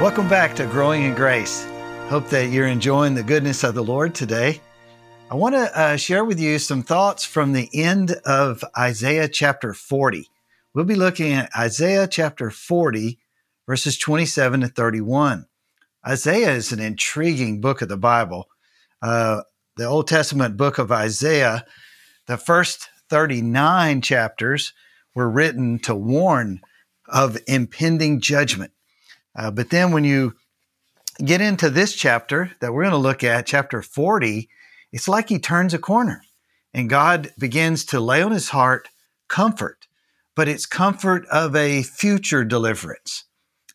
Welcome 0.00 0.30
back 0.30 0.56
to 0.56 0.64
Growing 0.64 1.02
in 1.02 1.14
Grace. 1.14 1.66
Hope 2.08 2.26
that 2.30 2.46
you're 2.46 2.66
enjoying 2.66 3.12
the 3.12 3.22
goodness 3.22 3.62
of 3.62 3.74
the 3.74 3.84
Lord 3.84 4.14
today. 4.14 4.62
I 5.30 5.34
want 5.34 5.54
to 5.56 5.78
uh, 5.78 5.96
share 5.98 6.24
with 6.24 6.40
you 6.40 6.58
some 6.58 6.82
thoughts 6.82 7.26
from 7.26 7.52
the 7.52 7.68
end 7.74 8.12
of 8.24 8.64
Isaiah 8.78 9.28
chapter 9.28 9.74
40. 9.74 10.26
We'll 10.72 10.86
be 10.86 10.94
looking 10.94 11.34
at 11.34 11.54
Isaiah 11.54 12.06
chapter 12.06 12.50
40, 12.50 13.18
verses 13.66 13.98
27 13.98 14.62
to 14.62 14.68
31. 14.68 15.44
Isaiah 16.08 16.52
is 16.52 16.72
an 16.72 16.80
intriguing 16.80 17.60
book 17.60 17.82
of 17.82 17.90
the 17.90 17.98
Bible. 17.98 18.48
Uh, 19.02 19.42
the 19.76 19.84
Old 19.84 20.08
Testament 20.08 20.56
book 20.56 20.78
of 20.78 20.90
Isaiah, 20.90 21.66
the 22.26 22.38
first 22.38 22.88
39 23.10 24.00
chapters 24.00 24.72
were 25.14 25.28
written 25.28 25.78
to 25.80 25.94
warn 25.94 26.62
of 27.06 27.36
impending 27.46 28.22
judgment. 28.22 28.72
Uh, 29.36 29.50
but 29.50 29.70
then 29.70 29.92
when 29.92 30.04
you 30.04 30.34
get 31.24 31.40
into 31.40 31.70
this 31.70 31.94
chapter 31.94 32.52
that 32.60 32.72
we're 32.72 32.82
going 32.82 32.92
to 32.92 32.98
look 32.98 33.22
at, 33.22 33.46
chapter 33.46 33.82
40, 33.82 34.48
it's 34.92 35.08
like 35.08 35.28
he 35.28 35.38
turns 35.38 35.74
a 35.74 35.78
corner 35.78 36.22
and 36.72 36.90
God 36.90 37.30
begins 37.38 37.84
to 37.86 38.00
lay 38.00 38.22
on 38.22 38.32
his 38.32 38.50
heart 38.50 38.88
comfort, 39.28 39.86
but 40.34 40.48
it's 40.48 40.66
comfort 40.66 41.26
of 41.26 41.54
a 41.54 41.82
future 41.82 42.44
deliverance. 42.44 43.24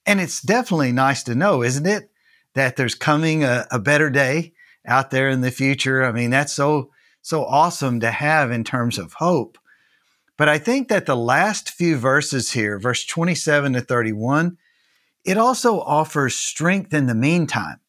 And 0.05 0.21
it's 0.21 0.41
definitely 0.41 0.91
nice 0.91 1.23
to 1.23 1.35
know, 1.35 1.63
isn't 1.63 1.87
it, 1.87 2.09
that 2.53 2.75
there's 2.75 2.95
coming 2.95 3.43
a, 3.43 3.65
a 3.71 3.79
better 3.79 4.09
day 4.09 4.53
out 4.85 5.11
there 5.11 5.29
in 5.29 5.41
the 5.41 5.51
future. 5.51 6.03
I 6.03 6.11
mean, 6.11 6.29
that's 6.29 6.53
so 6.53 6.91
so 7.21 7.43
awesome 7.43 7.99
to 7.99 8.11
have 8.11 8.51
in 8.51 8.63
terms 8.63 8.99
of 8.99 9.13
hope. 9.13 9.57
But 10.37 10.47
I 10.47 10.59
think 10.59 10.89
that 10.89 11.07
the 11.07 11.15
last 11.15 11.71
few 11.71 11.97
verses 11.97 12.51
here, 12.51 12.77
verse 12.77 13.03
27 13.03 13.73
to 13.73 13.81
31, 13.81 14.57
it 15.25 15.37
also 15.37 15.79
offers 15.81 16.35
strength 16.35 16.93
in 16.93 17.07
the 17.07 17.15
meantime. 17.15 17.79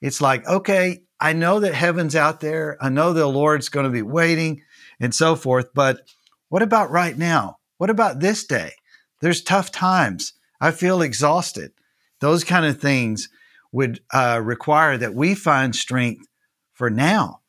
It's 0.00 0.20
like, 0.20 0.46
okay, 0.46 1.02
I 1.20 1.32
know 1.32 1.60
that 1.60 1.74
heaven's 1.74 2.14
out 2.14 2.40
there. 2.40 2.76
I 2.80 2.88
know 2.88 3.12
the 3.12 3.26
Lord's 3.26 3.68
going 3.68 3.86
to 3.86 3.90
be 3.90 4.02
waiting 4.02 4.62
and 5.00 5.14
so 5.14 5.34
forth. 5.34 5.74
But 5.74 6.00
what 6.48 6.62
about 6.62 6.90
right 6.90 7.16
now? 7.16 7.58
What 7.78 7.90
about 7.90 8.20
this 8.20 8.44
day? 8.44 8.72
There's 9.20 9.42
tough 9.42 9.72
times. 9.72 10.34
I 10.60 10.70
feel 10.70 11.02
exhausted. 11.02 11.72
Those 12.20 12.44
kind 12.44 12.64
of 12.64 12.80
things 12.80 13.28
would 13.72 14.00
uh, 14.12 14.40
require 14.42 14.96
that 14.96 15.14
we 15.14 15.34
find 15.34 15.74
strength 15.74 16.26
for 16.72 16.88
now. 16.88 17.40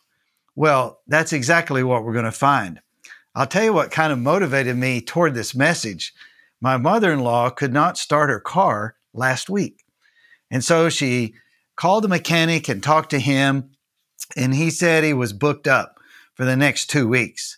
Well, 0.55 0.99
that's 1.07 1.33
exactly 1.33 1.83
what 1.83 2.03
we're 2.03 2.13
going 2.13 2.25
to 2.25 2.31
find. 2.31 2.81
I'll 3.35 3.45
tell 3.45 3.63
you 3.63 3.73
what 3.73 3.91
kind 3.91 4.11
of 4.11 4.17
motivated 4.17 4.75
me 4.75 4.99
toward 4.99 5.35
this 5.35 5.53
message. 5.53 6.13
My 6.59 6.77
mother 6.77 7.13
in 7.13 7.19
law 7.19 7.49
could 7.51 7.71
not 7.71 7.97
start 7.97 8.29
her 8.29 8.39
car 8.39 8.96
last 9.17 9.49
week. 9.49 9.83
And 10.49 10.63
so 10.63 10.89
she 10.89 11.33
called 11.75 12.03
the 12.03 12.09
mechanic 12.09 12.69
and 12.69 12.81
talked 12.81 13.09
to 13.11 13.19
him, 13.19 13.71
and 14.35 14.53
he 14.53 14.69
said 14.69 15.03
he 15.03 15.13
was 15.13 15.33
booked 15.33 15.67
up 15.67 15.99
for 16.33 16.45
the 16.45 16.55
next 16.55 16.89
two 16.89 17.07
weeks. 17.07 17.57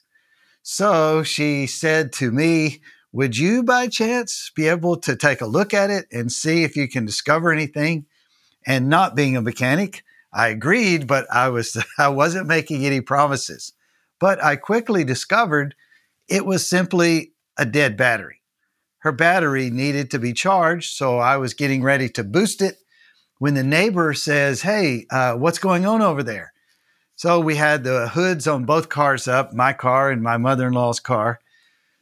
So 0.62 1.24
she 1.24 1.68
said 1.68 2.12
to 2.14 2.32
me, 2.32 2.82
Would 3.12 3.38
you 3.38 3.64
by 3.64 3.88
chance 3.88 4.52
be 4.56 4.68
able 4.68 4.98
to 4.98 5.16
take 5.16 5.42
a 5.42 5.48
look 5.48 5.74
at 5.74 5.90
it 5.90 6.06
and 6.12 6.32
see 6.32 6.64
if 6.64 6.76
you 6.76 6.88
can 6.88 7.06
discover 7.06 7.52
anything? 7.52 8.06
And 8.66 8.90
not 8.90 9.16
being 9.16 9.38
a 9.38 9.42
mechanic, 9.42 10.04
I 10.32 10.50
agreed, 10.50 11.08
but 11.08 11.26
I 11.34 11.50
was 11.50 11.84
I 11.98 12.10
wasn't 12.10 12.48
making 12.48 12.86
any 12.86 13.02
promises. 13.02 13.74
But 14.20 14.44
I 14.44 14.58
quickly 14.58 15.04
discovered 15.04 15.76
it 16.28 16.46
was 16.46 16.68
simply 16.68 17.32
a 17.58 17.66
dead 17.66 17.98
battery 17.98 18.39
her 19.00 19.12
battery 19.12 19.70
needed 19.70 20.12
to 20.12 20.20
be 20.20 20.34
charged. 20.34 20.96
So 20.96 21.20
I 21.20 21.38
was 21.38 21.54
getting 21.54 21.82
ready 21.84 22.10
to 22.10 22.24
boost 22.24 22.62
it 22.62 22.78
when 23.38 23.54
the 23.54 23.64
neighbor 23.64 24.14
says, 24.14 24.62
Hey, 24.62 25.06
uh, 25.10 25.34
what's 25.34 25.60
going 25.60 25.86
on 25.86 26.02
over 26.02 26.24
there? 26.24 26.54
So 27.16 27.40
we 27.40 27.56
had 27.56 27.84
the 27.84 28.10
hoods 28.10 28.48
on 28.48 28.66
both 28.66 28.90
cars 28.90 29.28
up, 29.28 29.54
my 29.54 29.74
car 29.74 30.10
and 30.10 30.22
my 30.22 30.38
mother 30.38 30.68
in 30.68 30.74
law's 30.74 31.00
car. 31.00 31.40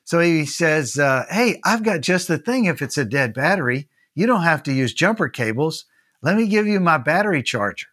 So 0.04 0.20
he 0.20 0.46
says, 0.46 0.98
uh, 0.98 1.26
Hey, 1.30 1.60
I've 1.64 1.84
got 1.84 2.02
just 2.02 2.28
the 2.28 2.38
thing 2.38 2.66
if 2.66 2.82
it's 2.82 2.98
a 2.98 3.06
dead 3.06 3.34
battery. 3.34 3.88
You 4.16 4.26
don't 4.26 4.44
have 4.44 4.64
to 4.64 4.74
use 4.74 4.94
jumper 4.94 5.30
cables. 5.30 5.86
Let 6.22 6.36
me 6.36 6.48
give 6.48 6.66
you 6.66 6.80
my 6.80 6.98
battery 6.98 7.44
charger. 7.44 7.88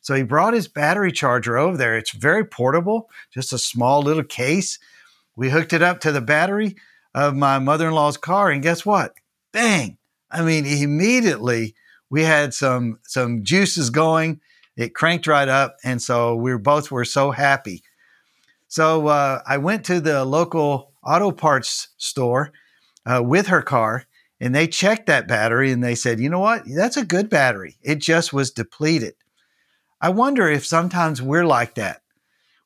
So 0.00 0.14
he 0.14 0.22
brought 0.22 0.54
his 0.54 0.68
battery 0.68 1.12
charger 1.12 1.56
over 1.56 1.76
there. 1.76 1.96
It's 1.96 2.12
very 2.12 2.44
portable, 2.44 3.08
just 3.32 3.52
a 3.52 3.58
small 3.58 4.02
little 4.02 4.24
case. 4.24 4.78
We 5.36 5.50
hooked 5.50 5.72
it 5.72 5.82
up 5.82 6.00
to 6.00 6.12
the 6.12 6.20
battery 6.20 6.76
of 7.14 7.34
my 7.34 7.58
mother 7.58 7.88
in 7.88 7.94
law's 7.94 8.16
car. 8.16 8.50
And 8.50 8.62
guess 8.62 8.84
what? 8.84 9.14
Bang! 9.52 9.98
I 10.30 10.42
mean, 10.42 10.66
immediately 10.66 11.74
we 12.10 12.22
had 12.22 12.54
some 12.54 12.98
some 13.04 13.44
juices 13.44 13.90
going. 13.90 14.40
It 14.76 14.94
cranked 14.94 15.26
right 15.26 15.48
up, 15.48 15.76
and 15.82 16.00
so 16.00 16.36
we 16.36 16.56
both 16.56 16.90
were 16.90 17.04
so 17.04 17.30
happy. 17.30 17.82
So 18.68 19.08
uh, 19.08 19.42
I 19.46 19.58
went 19.58 19.84
to 19.86 20.00
the 20.00 20.24
local 20.24 20.92
auto 21.04 21.32
parts 21.32 21.88
store 21.96 22.52
uh, 23.06 23.22
with 23.24 23.46
her 23.48 23.62
car, 23.62 24.04
and 24.40 24.54
they 24.54 24.68
checked 24.68 25.06
that 25.06 25.26
battery, 25.26 25.72
and 25.72 25.82
they 25.82 25.94
said, 25.94 26.20
"You 26.20 26.28
know 26.28 26.40
what? 26.40 26.62
That's 26.66 26.96
a 26.96 27.04
good 27.04 27.28
battery. 27.28 27.76
It 27.82 27.96
just 27.96 28.32
was 28.32 28.50
depleted." 28.50 29.14
I 30.00 30.10
wonder 30.10 30.48
if 30.48 30.64
sometimes 30.64 31.20
we're 31.20 31.46
like 31.46 31.74
that. 31.74 32.02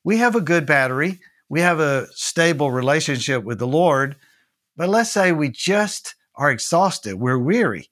We 0.03 0.17
have 0.17 0.35
a 0.35 0.41
good 0.41 0.65
battery. 0.65 1.19
We 1.49 1.61
have 1.61 1.79
a 1.79 2.07
stable 2.11 2.71
relationship 2.71 3.43
with 3.43 3.57
the 3.57 3.67
Lord, 3.67 4.15
but 4.75 4.89
let's 4.89 5.11
say 5.11 5.31
we 5.31 5.49
just 5.49 6.15
are 6.35 6.51
exhausted, 6.51 7.15
we're 7.15 7.37
weary. 7.37 7.89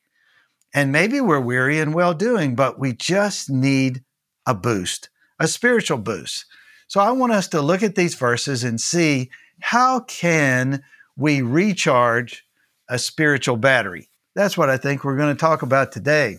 And 0.73 0.91
maybe 0.91 1.19
we're 1.19 1.41
weary 1.41 1.79
and 1.79 1.93
well 1.93 2.13
doing, 2.13 2.55
but 2.55 2.79
we 2.79 2.93
just 2.93 3.49
need 3.49 4.03
a 4.45 4.53
boost, 4.53 5.09
a 5.39 5.47
spiritual 5.47 5.97
boost. 5.97 6.45
So 6.87 6.99
I 6.99 7.11
want 7.11 7.33
us 7.33 7.47
to 7.49 7.61
look 7.61 7.83
at 7.83 7.95
these 7.95 8.15
verses 8.15 8.63
and 8.63 8.79
see 8.79 9.29
how 9.61 9.99
can 10.01 10.83
we 11.15 11.41
recharge 11.41 12.45
a 12.89 12.97
spiritual 12.97 13.57
battery. 13.57 14.09
That's 14.35 14.57
what 14.57 14.69
I 14.69 14.77
think 14.77 15.03
we're 15.03 15.17
going 15.17 15.35
to 15.35 15.39
talk 15.39 15.61
about 15.61 15.91
today. 15.91 16.37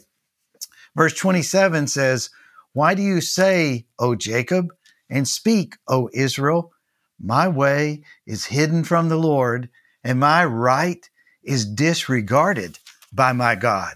Verse 0.96 1.14
27 1.14 1.86
says, 1.86 2.30
Why 2.72 2.94
do 2.94 3.02
you 3.02 3.20
say, 3.20 3.86
O 3.98 4.14
Jacob, 4.14 4.72
and 5.08 5.26
speak, 5.26 5.76
O 5.88 6.10
Israel? 6.12 6.72
My 7.18 7.48
way 7.48 8.02
is 8.26 8.46
hidden 8.46 8.84
from 8.84 9.08
the 9.08 9.16
Lord, 9.16 9.68
and 10.04 10.18
my 10.20 10.44
right 10.44 11.08
is 11.42 11.66
disregarded 11.66 12.78
by 13.12 13.32
my 13.32 13.54
God. 13.54 13.94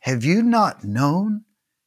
Have 0.00 0.24
you 0.24 0.42
not 0.42 0.84
known? 0.84 1.44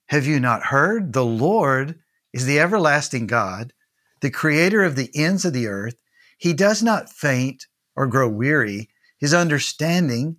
Have 0.07 0.25
you 0.25 0.39
not 0.39 0.63
heard? 0.63 1.13
The 1.13 1.25
Lord 1.25 1.99
is 2.33 2.45
the 2.45 2.59
everlasting 2.59 3.27
God, 3.27 3.73
the 4.21 4.29
creator 4.29 4.83
of 4.83 4.95
the 4.95 5.09
ends 5.15 5.45
of 5.45 5.53
the 5.53 5.67
earth. 5.67 5.95
He 6.37 6.53
does 6.53 6.83
not 6.83 7.09
faint 7.09 7.65
or 7.95 8.07
grow 8.07 8.27
weary. 8.27 8.89
His 9.19 9.33
understanding 9.33 10.37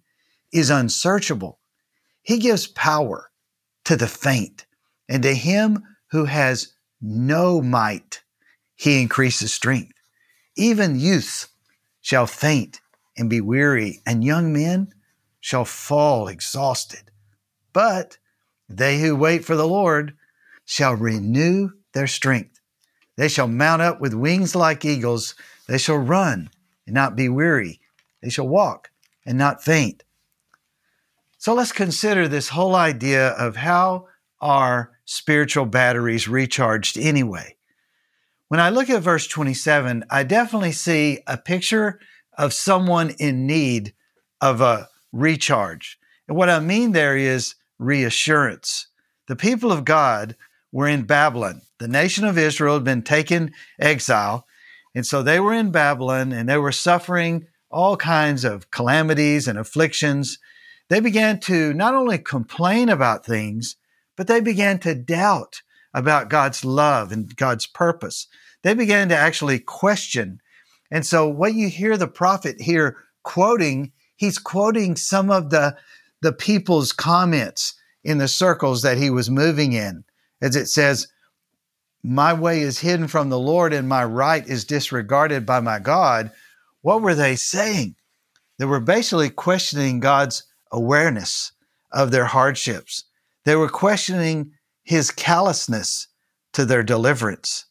is 0.53 0.71
unsearchable. 0.71 1.59
He 2.23 2.39
gives 2.39 2.67
power 2.67 3.31
to 3.85 3.97
the 3.97 4.09
faint, 4.09 4.67
and 5.09 5.23
to 5.23 5.35
him 5.35 5.83
who 6.11 6.25
has 6.25 6.73
no 7.01 7.61
might, 7.61 8.23
he 8.75 9.01
increases 9.01 9.53
strength. 9.53 9.93
Even 10.57 10.99
youths 10.99 11.49
shall 12.07 12.29
faint 12.29 12.81
and 13.19 13.29
be 13.29 13.41
weary, 13.41 14.01
and 14.07 14.23
young 14.23 14.53
men 14.53 14.95
shall 15.41 15.65
fall 15.65 16.29
exhausted. 16.29 17.11
But 17.73 18.19
they 18.69 19.01
who 19.01 19.17
wait 19.17 19.45
for 19.45 19.57
the 19.57 19.67
Lord 19.67 20.15
shall 20.65 20.95
renew 20.95 21.71
their 21.95 22.07
strength. 22.07 22.61
They 23.17 23.27
shall 23.27 23.49
mount 23.49 23.83
up 23.83 24.01
with 24.01 24.15
wings 24.15 24.55
like 24.55 24.85
eagles. 24.85 25.35
They 25.67 25.79
shall 25.79 25.97
run 25.97 26.49
and 26.87 26.95
not 26.95 27.17
be 27.17 27.29
weary. 27.29 27.81
They 28.23 28.31
shall 28.31 28.47
walk 28.47 28.93
and 29.27 29.37
not 29.37 29.65
faint. 29.65 30.05
So 31.39 31.55
let's 31.55 31.73
consider 31.73 32.29
this 32.29 32.51
whole 32.51 32.77
idea 32.77 33.31
of 33.31 33.57
how 33.57 34.07
are 34.41 34.93
spiritual 35.07 35.67
batteries 35.67 36.29
recharged 36.29 36.99
anyway. 36.99 37.56
When 38.49 38.61
I 38.61 38.71
look 38.71 38.89
at 38.89 39.03
verse 39.03 39.27
27, 39.27 40.05
I 40.09 40.23
definitely 40.23 40.71
see 40.71 41.21
a 41.27 41.37
picture 41.37 41.99
of 42.39 42.53
someone 42.53 43.11
in 43.19 43.45
need 43.45 43.93
of 44.41 44.61
a 44.61 44.89
recharge. 45.11 45.99
And 46.29 46.37
what 46.37 46.49
I 46.49 46.61
mean 46.61 46.93
there 46.93 47.17
is 47.17 47.57
reassurance. 47.81 48.87
The 49.27 49.35
people 49.35 49.73
of 49.73 49.85
God 49.85 50.37
were 50.71 50.87
in 50.87 51.03
Babylon. 51.03 51.63
The 51.79 51.89
nation 51.89 52.25
of 52.25 52.39
Israel 52.39 52.75
had 52.75 52.85
been 52.85 53.03
taken 53.03 53.53
exile. 53.81 54.47
And 54.95 55.05
so 55.05 55.25
they 55.25 55.41
were 55.41 55.53
in 55.53 55.73
Babylon 55.73 56.33
and 56.33 56.49
they 56.49 56.57
were 56.57 56.73
suffering 56.73 57.49
all 57.69 57.97
kinds 57.97 58.45
of 58.45 58.71
calamities 58.71 59.49
and 59.49 59.59
afflictions. 59.59 60.39
They 60.89 61.01
began 61.01 61.41
to 61.41 61.75
not 61.75 61.95
only 61.95 62.19
complain 62.19 62.91
about 62.91 63.27
things, 63.27 63.75
but 64.17 64.29
they 64.29 64.41
began 64.41 64.79
to 64.81 64.95
doubt 64.95 65.63
about 65.97 66.29
God's 66.29 66.63
love 66.63 67.11
and 67.11 67.35
God's 67.35 67.67
purpose. 67.67 68.29
They 68.63 68.75
began 68.75 69.09
to 69.09 69.17
actually 69.17 69.59
question. 69.59 70.41
And 70.91 71.05
so 71.05 71.27
what 71.27 71.55
you 71.55 71.69
hear 71.69 71.97
the 71.97 72.07
prophet 72.07 72.61
here 72.61 72.99
quoting, 73.23 73.93
he's 74.15 74.39
quoting 74.39 74.95
some 74.95 75.31
of 75.31 75.49
the, 75.49 75.75
the 76.21 76.33
people's 76.33 76.93
comments 76.93 77.75
in 78.05 78.19
the 78.19 78.29
circles 78.29 78.83
that 78.83 78.99
he 78.99 79.09
was 79.09 79.31
moving 79.31 79.73
in. 79.73 80.05
As 80.43 80.55
it 80.55 80.67
says, 80.67 81.09
my 82.03 82.35
way 82.35 82.61
is 82.61 82.79
hidden 82.79 83.09
from 83.09 83.31
the 83.31 83.39
Lord 83.39 83.73
and 83.73 83.89
my 83.89 84.05
right 84.05 84.47
is 84.47 84.67
disregarded 84.67 85.47
by 85.47 85.61
my 85.61 85.79
God. 85.79 86.31
What 86.83 87.01
were 87.01 87.15
they 87.15 87.37
saying? 87.37 87.97
They 88.59 88.67
were 88.67 88.81
basically 88.81 89.31
questioning 89.31 90.01
God's 90.01 90.45
awareness 90.71 91.53
of 91.91 92.11
their 92.11 92.27
hardships. 92.27 93.05
They 93.45 93.57
were 93.57 93.71
questioning 93.71 94.53
his 94.87 95.11
callousness 95.11 96.07
to 96.53 96.65
their 96.65 96.85
deliverance. 96.85 97.67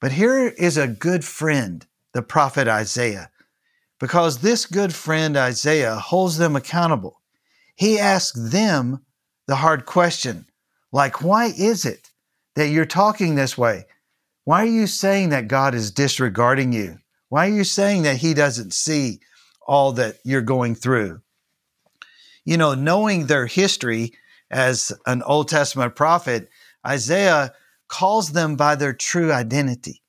But 0.00 0.12
here 0.12 0.48
is 0.48 0.76
a 0.76 0.88
good 0.88 1.24
friend, 1.24 1.86
the 2.12 2.20
prophet 2.20 2.66
Isaiah, 2.66 3.30
because 4.00 4.38
this 4.38 4.66
good 4.66 4.92
friend 4.92 5.36
Isaiah 5.36 5.94
holds 5.94 6.36
them 6.36 6.56
accountable. 6.56 7.22
He 7.76 7.98
asks 7.98 8.50
them 8.50 9.04
the 9.46 9.56
hard 9.56 9.86
question, 9.86 10.46
like, 10.92 11.22
why 11.22 11.52
is 11.56 11.84
it 11.84 12.10
that 12.56 12.68
you're 12.68 12.84
talking 12.84 13.36
this 13.36 13.56
way? 13.56 13.86
Why 14.44 14.62
are 14.64 14.66
you 14.66 14.88
saying 14.88 15.28
that 15.28 15.48
God 15.48 15.74
is 15.74 15.92
disregarding 15.92 16.72
you? 16.72 16.98
Why 17.28 17.46
are 17.46 17.54
you 17.54 17.64
saying 17.64 18.02
that 18.02 18.16
He 18.16 18.34
doesn't 18.34 18.74
see 18.74 19.20
all 19.66 19.92
that 19.92 20.18
you're 20.24 20.42
going 20.42 20.74
through? 20.74 21.20
You 22.44 22.56
know, 22.56 22.74
knowing 22.74 23.26
their 23.26 23.46
history 23.46 24.12
as 24.50 24.92
an 25.06 25.22
Old 25.22 25.48
Testament 25.48 25.94
prophet, 25.96 26.48
Isaiah 26.86 27.52
calls 27.88 28.32
them 28.32 28.56
by 28.56 28.74
their 28.74 28.92
true 28.92 29.32
identity. 29.32 30.02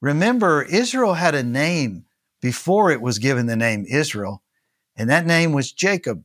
Remember, 0.00 0.62
Israel 0.62 1.14
had 1.14 1.34
a 1.34 1.42
name 1.42 2.04
before 2.40 2.90
it 2.90 3.00
was 3.00 3.18
given 3.18 3.46
the 3.46 3.56
name 3.56 3.84
Israel, 3.88 4.42
and 4.96 5.10
that 5.10 5.26
name 5.26 5.52
was 5.52 5.72
Jacob. 5.72 6.24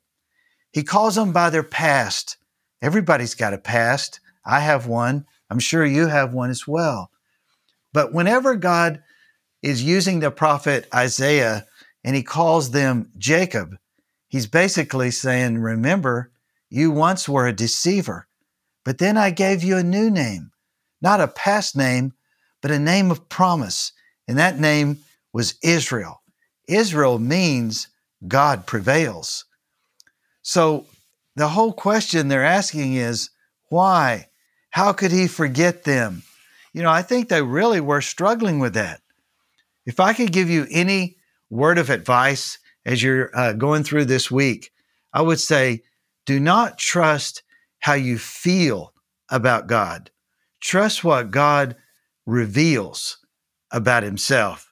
He 0.71 0.83
calls 0.83 1.15
them 1.15 1.31
by 1.31 1.50
their 1.50 1.63
past. 1.63 2.38
Everybody's 2.81 3.35
got 3.35 3.53
a 3.53 3.57
past. 3.57 4.19
I 4.45 4.59
have 4.59 4.88
one. 4.88 5.25
I'm 5.50 5.59
sure 5.59 5.85
you 5.85 6.07
have 6.07 6.33
one 6.33 6.50
as 6.50 6.67
well. 6.67 7.11
But 7.94 8.13
whenever 8.13 8.55
God 8.55 9.01
is 9.61 9.83
using 9.83 10.19
the 10.19 10.31
prophet 10.31 10.88
Isaiah 10.94 11.65
and 12.03 12.15
he 12.15 12.23
calls 12.23 12.71
them 12.71 13.11
Jacob, 13.17 13.77
he's 14.27 14.47
basically 14.47 15.11
saying, 15.11 15.59
Remember, 15.59 16.31
you 16.73 16.89
once 16.89 17.29
were 17.29 17.45
a 17.45 17.53
deceiver, 17.53 18.27
but 18.83 18.97
then 18.97 19.15
I 19.15 19.29
gave 19.29 19.63
you 19.63 19.77
a 19.77 19.83
new 19.83 20.09
name, 20.09 20.49
not 21.03 21.21
a 21.21 21.27
past 21.27 21.77
name, 21.77 22.13
but 22.63 22.71
a 22.71 22.79
name 22.79 23.11
of 23.11 23.29
promise. 23.29 23.91
And 24.27 24.39
that 24.39 24.59
name 24.59 24.97
was 25.31 25.53
Israel. 25.61 26.23
Israel 26.67 27.19
means 27.19 27.89
God 28.27 28.65
prevails. 28.65 29.45
So 30.41 30.87
the 31.35 31.49
whole 31.49 31.73
question 31.73 32.27
they're 32.27 32.43
asking 32.43 32.95
is 32.95 33.29
why? 33.69 34.29
How 34.71 34.93
could 34.93 35.11
he 35.11 35.27
forget 35.27 35.83
them? 35.83 36.23
You 36.73 36.81
know, 36.81 36.89
I 36.89 37.03
think 37.03 37.29
they 37.29 37.43
really 37.43 37.81
were 37.81 38.01
struggling 38.01 38.57
with 38.57 38.73
that. 38.73 38.99
If 39.85 39.99
I 39.99 40.13
could 40.13 40.31
give 40.31 40.49
you 40.49 40.65
any 40.71 41.17
word 41.51 41.77
of 41.77 41.91
advice 41.91 42.57
as 42.83 43.03
you're 43.03 43.29
uh, 43.37 43.53
going 43.53 43.83
through 43.83 44.05
this 44.05 44.31
week, 44.31 44.71
I 45.13 45.21
would 45.21 45.39
say 45.39 45.83
do 46.25 46.39
not 46.39 46.77
trust 46.77 47.43
how 47.79 47.93
you 47.93 48.17
feel 48.17 48.93
about 49.29 49.67
God. 49.67 50.09
Trust 50.61 51.03
what 51.03 51.31
God 51.31 51.75
reveals 52.25 53.17
about 53.71 54.03
himself. 54.03 54.71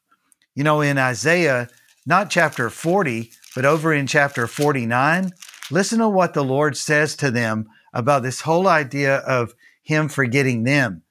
You 0.55 0.63
know, 0.63 0.81
in 0.81 0.97
Isaiah, 0.97 1.67
not 2.05 2.29
chapter 2.29 2.69
40, 2.69 3.31
but 3.55 3.65
over 3.65 3.93
in 3.93 4.07
chapter 4.07 4.47
49, 4.47 5.31
listen 5.69 5.99
to 5.99 6.07
what 6.09 6.33
the 6.33 6.43
Lord 6.43 6.77
says 6.77 7.15
to 7.17 7.31
them 7.31 7.67
about 7.93 8.23
this 8.23 8.41
whole 8.41 8.67
idea 8.67 9.17
of 9.17 9.53
him 9.83 10.07
forgetting 10.07 10.63
them. 10.63 11.03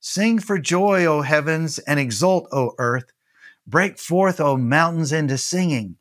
Sing 0.00 0.38
for 0.38 0.58
joy, 0.58 1.04
O 1.06 1.22
heavens, 1.22 1.78
and 1.80 1.98
exult, 1.98 2.48
O 2.52 2.72
earth. 2.78 3.12
Break 3.66 3.98
forth, 3.98 4.40
O 4.40 4.56
mountains, 4.56 5.12
into 5.12 5.38
singing. 5.38 5.96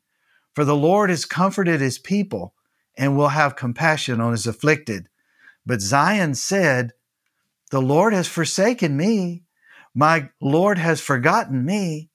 For 0.54 0.66
the 0.66 0.76
Lord 0.76 1.10
has 1.10 1.26
comforted 1.26 1.82
his 1.82 1.98
people 1.98 2.54
and 2.98 3.18
will 3.18 3.30
have 3.30 3.56
compassion 3.56 4.22
on 4.22 4.32
his 4.32 4.48
afflicted. 4.48 5.08
But 5.66 5.82
Zion 5.82 6.36
said, 6.36 6.94
The 7.72 7.82
Lord 7.82 8.14
has 8.14 8.28
forsaken 8.28 8.98
me. 8.98 9.44
My 9.96 10.30
Lord 10.42 10.78
has 10.78 11.02
forgotten 11.02 11.66
me. 11.66 12.10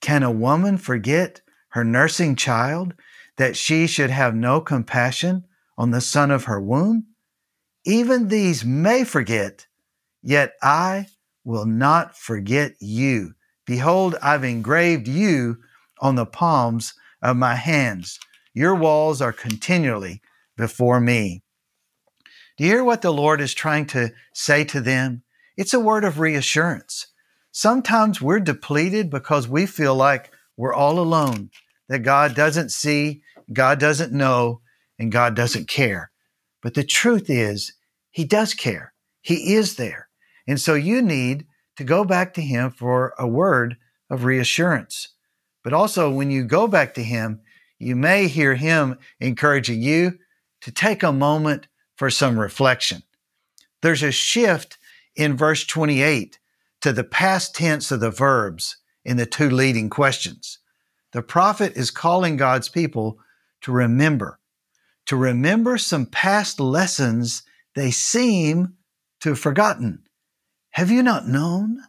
Can 0.00 0.22
a 0.22 0.30
woman 0.30 0.78
forget 0.78 1.42
her 1.70 1.84
nursing 1.84 2.36
child 2.36 2.94
that 3.36 3.56
she 3.56 3.86
should 3.86 4.10
have 4.10 4.34
no 4.34 4.60
compassion 4.60 5.46
on 5.76 5.90
the 5.90 6.00
son 6.00 6.30
of 6.30 6.44
her 6.44 6.60
womb? 6.60 7.06
Even 7.84 8.28
these 8.28 8.64
may 8.64 9.04
forget, 9.04 9.66
yet 10.22 10.54
I 10.62 11.06
will 11.44 11.66
not 11.66 12.16
forget 12.16 12.74
you. 12.80 13.34
Behold, 13.66 14.16
I've 14.22 14.44
engraved 14.44 15.08
you 15.08 15.58
on 16.00 16.14
the 16.14 16.26
palms 16.26 16.94
of 17.22 17.36
my 17.36 17.54
hands. 17.54 18.18
Your 18.52 18.74
walls 18.74 19.22
are 19.22 19.32
continually 19.32 20.20
before 20.56 21.00
me. 21.00 21.42
Do 22.56 22.64
you 22.64 22.70
hear 22.70 22.84
what 22.84 23.02
the 23.02 23.12
Lord 23.12 23.40
is 23.40 23.54
trying 23.54 23.86
to 23.86 24.12
say 24.34 24.64
to 24.64 24.80
them? 24.80 25.22
It's 25.56 25.72
a 25.72 25.80
word 25.80 26.04
of 26.04 26.18
reassurance. 26.18 27.06
Sometimes 27.52 28.20
we're 28.20 28.40
depleted 28.40 29.08
because 29.08 29.48
we 29.48 29.66
feel 29.66 29.94
like 29.94 30.32
we're 30.56 30.74
all 30.74 30.98
alone, 30.98 31.50
that 31.88 32.00
God 32.00 32.34
doesn't 32.34 32.70
see, 32.70 33.22
God 33.52 33.80
doesn't 33.80 34.12
know, 34.12 34.60
and 34.98 35.10
God 35.10 35.34
doesn't 35.34 35.68
care. 35.68 36.10
But 36.62 36.74
the 36.74 36.84
truth 36.84 37.30
is, 37.30 37.72
He 38.10 38.24
does 38.24 38.52
care. 38.52 38.92
He 39.22 39.54
is 39.54 39.76
there. 39.76 40.08
And 40.46 40.60
so 40.60 40.74
you 40.74 41.00
need 41.02 41.46
to 41.76 41.84
go 41.84 42.04
back 42.04 42.34
to 42.34 42.42
Him 42.42 42.70
for 42.70 43.14
a 43.18 43.26
word 43.26 43.76
of 44.10 44.24
reassurance. 44.24 45.14
But 45.62 45.72
also, 45.72 46.10
when 46.10 46.30
you 46.30 46.44
go 46.44 46.66
back 46.66 46.94
to 46.94 47.02
Him, 47.02 47.40
you 47.80 47.96
may 47.96 48.28
hear 48.28 48.54
him 48.54 48.98
encouraging 49.18 49.82
you 49.82 50.18
to 50.60 50.70
take 50.70 51.02
a 51.02 51.12
moment 51.12 51.66
for 51.96 52.10
some 52.10 52.38
reflection. 52.38 53.02
There's 53.82 54.02
a 54.02 54.12
shift 54.12 54.76
in 55.16 55.36
verse 55.36 55.64
28 55.64 56.38
to 56.82 56.92
the 56.92 57.04
past 57.04 57.54
tense 57.54 57.90
of 57.90 58.00
the 58.00 58.10
verbs 58.10 58.76
in 59.04 59.16
the 59.16 59.26
two 59.26 59.50
leading 59.50 59.88
questions. 59.88 60.58
The 61.12 61.22
prophet 61.22 61.76
is 61.76 61.90
calling 61.90 62.36
God's 62.36 62.68
people 62.68 63.18
to 63.62 63.72
remember, 63.72 64.38
to 65.06 65.16
remember 65.16 65.78
some 65.78 66.06
past 66.06 66.60
lessons 66.60 67.42
they 67.74 67.90
seem 67.90 68.74
to 69.20 69.30
have 69.30 69.40
forgotten. 69.40 70.04
Have 70.70 70.90
you 70.90 71.02
not 71.02 71.26
known? 71.26 71.82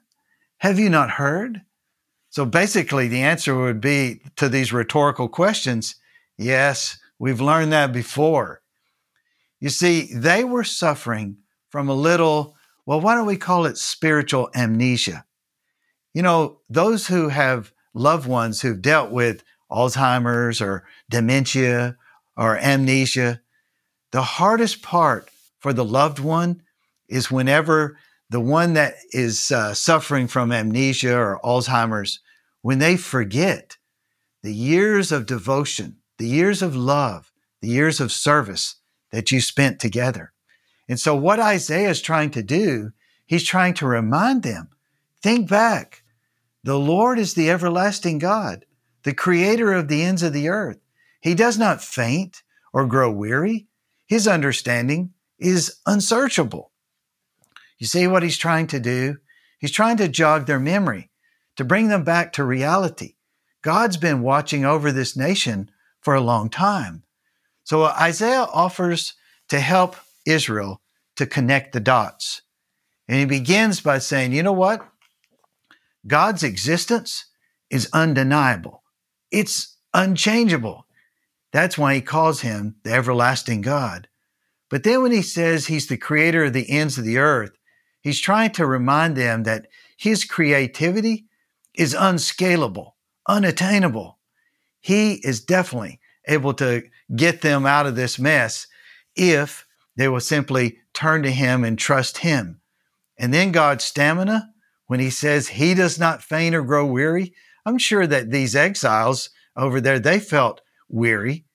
Have 0.60 0.80
you 0.80 0.90
not 0.90 1.12
heard? 1.12 1.62
So 2.32 2.46
basically, 2.46 3.10
the 3.10 3.22
answer 3.22 3.56
would 3.56 3.82
be 3.82 4.22
to 4.38 4.48
these 4.50 4.74
rhetorical 4.74 5.28
questions 5.28 5.96
yes, 6.38 6.98
we've 7.20 7.42
learned 7.42 7.72
that 7.72 7.94
before. 7.94 8.62
You 9.60 9.70
see, 9.70 10.10
they 10.12 10.44
were 10.44 10.64
suffering 10.64 11.38
from 11.70 11.88
a 11.88 11.94
little, 11.94 12.56
well, 12.88 13.00
why 13.00 13.14
don't 13.14 13.28
we 13.28 13.38
call 13.38 13.66
it 13.66 13.78
spiritual 13.78 14.50
amnesia? 14.56 15.26
You 16.16 16.24
know, 16.24 16.62
those 16.68 17.06
who 17.06 17.30
have 17.30 17.74
loved 17.94 18.28
ones 18.28 18.62
who've 18.62 18.82
dealt 18.82 19.12
with 19.12 19.44
Alzheimer's 19.70 20.62
or 20.62 20.86
dementia 21.10 21.98
or 22.36 22.58
amnesia, 22.58 23.42
the 24.12 24.24
hardest 24.24 24.82
part 24.82 25.30
for 25.60 25.74
the 25.74 25.86
loved 25.86 26.18
one 26.18 26.64
is 27.08 27.30
whenever 27.30 27.98
the 28.32 28.40
one 28.40 28.74
that 28.74 28.96
is 29.12 29.52
uh, 29.52 29.74
suffering 29.74 30.26
from 30.26 30.54
amnesia 30.54 31.14
or 31.14 31.42
Alzheimer's, 31.44 32.22
when 32.62 32.80
they 32.80 32.96
forget 32.96 33.76
the 34.42 34.54
years 34.54 35.12
of 35.12 35.26
devotion, 35.26 35.98
the 36.18 36.28
years 36.28 36.62
of 36.62 36.74
love, 36.74 37.30
the 37.60 37.68
years 37.68 38.00
of 38.00 38.10
service 38.10 38.78
that 39.12 39.34
you 39.34 39.42
spent 39.42 39.82
together. 39.82 40.32
And 40.88 40.98
so, 40.98 41.14
what 41.14 41.42
Isaiah 41.42 41.90
is 41.90 42.02
trying 42.02 42.32
to 42.32 42.42
do, 42.42 42.92
he's 43.26 43.44
trying 43.44 43.74
to 43.76 43.86
remind 43.86 44.44
them 44.44 44.70
think 45.22 45.50
back. 45.50 46.04
The 46.64 46.80
Lord 46.80 47.20
is 47.20 47.34
the 47.34 47.52
everlasting 47.52 48.18
God. 48.20 48.66
the 49.04 49.14
creator 49.14 49.74
of 49.74 49.88
the 49.88 50.04
ends 50.04 50.24
of 50.24 50.32
the 50.32 50.48
earth. 50.48 50.78
He 51.22 51.34
does 51.34 51.58
not 51.58 51.82
faint 51.82 52.44
or 52.72 52.86
grow 52.86 53.12
weary. 53.12 53.68
His 54.06 54.28
understanding 54.28 55.14
is 55.40 55.80
unsearchable. 55.86 56.71
You 57.82 57.88
see 57.88 58.06
what 58.06 58.22
he's 58.22 58.38
trying 58.38 58.68
to 58.68 58.80
do? 58.80 59.18
He's 59.58 59.72
trying 59.72 59.98
to 59.98 60.08
jog 60.08 60.46
their 60.46 60.60
memory, 60.60 61.10
to 61.58 61.66
bring 61.66 61.88
them 61.88 62.04
back 62.04 62.32
to 62.34 62.44
reality. 62.44 63.16
God's 63.64 63.98
been 63.98 64.22
watching 64.22 64.64
over 64.64 64.92
this 64.92 65.18
nation 65.18 65.72
for 66.00 66.14
a 66.14 66.22
long 66.22 66.52
time. 66.52 67.02
So 67.64 67.82
uh, 67.82 67.96
Isaiah 68.00 68.46
offers 68.54 69.16
to 69.50 69.60
help 69.60 69.96
Israel 70.28 70.80
to 71.16 71.26
connect 71.26 71.74
the 71.74 71.80
dots. 71.80 72.44
And 73.08 73.18
he 73.18 73.26
begins 73.26 73.82
by 73.82 73.98
saying, 73.98 74.32
you 74.32 74.44
know 74.44 74.54
what? 74.54 74.88
God's 76.06 76.44
existence 76.44 77.26
is 77.72 77.90
undeniable. 77.94 78.84
It's 79.32 79.76
unchangeable. 79.92 80.86
That's 81.52 81.80
why 81.80 81.96
he 81.96 82.02
calls 82.02 82.42
him 82.42 82.76
the 82.84 82.94
everlasting 82.94 83.62
God. 83.62 84.08
But 84.70 84.84
then 84.84 85.02
when 85.02 85.12
he 85.12 85.24
says 85.24 85.66
he's 85.66 85.88
the 85.88 85.98
creator 85.98 86.44
of 86.44 86.54
the 86.54 86.70
ends 86.70 87.00
of 87.00 87.06
the 87.06 87.18
earth, 87.18 87.58
he's 88.02 88.20
trying 88.20 88.52
to 88.52 88.66
remind 88.66 89.16
them 89.16 89.44
that 89.44 89.68
his 89.98 90.26
creativity 90.26 91.26
is 91.74 91.96
unscalable, 91.98 92.98
unattainable. 93.28 94.20
He 94.80 95.14
is 95.24 95.44
definitely 95.44 96.00
able 96.28 96.54
to 96.56 96.84
get 97.16 97.42
them 97.42 97.66
out 97.66 97.86
of 97.86 97.96
this 97.96 98.20
mess 98.20 98.68
if 99.16 99.66
they 99.96 100.08
will 100.08 100.20
simply 100.20 100.80
turn 100.94 101.24
to 101.24 101.32
him 101.32 101.64
and 101.64 101.78
trust 101.78 102.20
him. 102.20 102.62
And 103.18 103.34
then 103.34 103.52
God's 103.52 103.84
stamina, 103.84 104.50
when 104.88 105.00
he 105.00 105.10
says 105.10 105.50
he 105.50 105.74
does 105.74 106.00
not 106.00 106.24
faint 106.24 106.56
or 106.56 106.64
grow 106.64 106.86
weary, 106.86 107.34
I'm 107.66 107.78
sure 107.78 108.08
that 108.08 108.32
these 108.32 108.56
exiles 108.56 109.30
over 109.56 109.80
there, 109.80 110.00
they 110.00 110.20
felt 110.20 110.62
weary, 110.90 111.46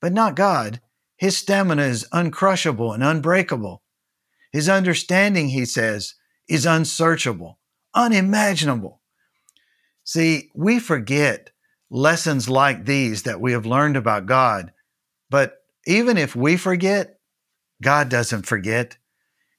but 0.00 0.12
not 0.12 0.34
God. 0.34 0.80
His 1.16 1.36
stamina 1.36 1.82
is 1.84 2.08
uncrushable 2.12 2.92
and 2.92 3.04
unbreakable. 3.04 3.83
His 4.54 4.68
understanding, 4.68 5.48
he 5.48 5.64
says, 5.64 6.14
is 6.48 6.64
unsearchable, 6.64 7.58
unimaginable. 7.92 9.00
See, 10.04 10.52
we 10.54 10.78
forget 10.78 11.50
lessons 11.90 12.48
like 12.48 12.84
these 12.84 13.24
that 13.24 13.40
we 13.40 13.50
have 13.50 13.66
learned 13.66 13.96
about 13.96 14.26
God, 14.26 14.70
but 15.28 15.56
even 15.88 16.16
if 16.16 16.36
we 16.36 16.56
forget, 16.56 17.18
God 17.82 18.08
doesn't 18.08 18.46
forget. 18.46 18.96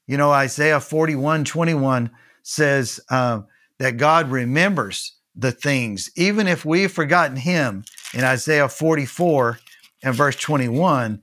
You 0.06 0.16
know, 0.16 0.30
Isaiah 0.30 0.80
41 0.80 1.44
21 1.44 2.10
says 2.42 2.98
uh, 3.10 3.42
that 3.78 3.98
God 3.98 4.30
remembers 4.30 5.12
the 5.34 5.52
things, 5.52 6.10
even 6.16 6.46
if 6.46 6.64
we've 6.64 6.90
forgotten 6.90 7.36
Him. 7.36 7.84
In 8.14 8.24
Isaiah 8.24 8.70
44 8.70 9.58
and 10.02 10.14
verse 10.14 10.36
21, 10.36 11.20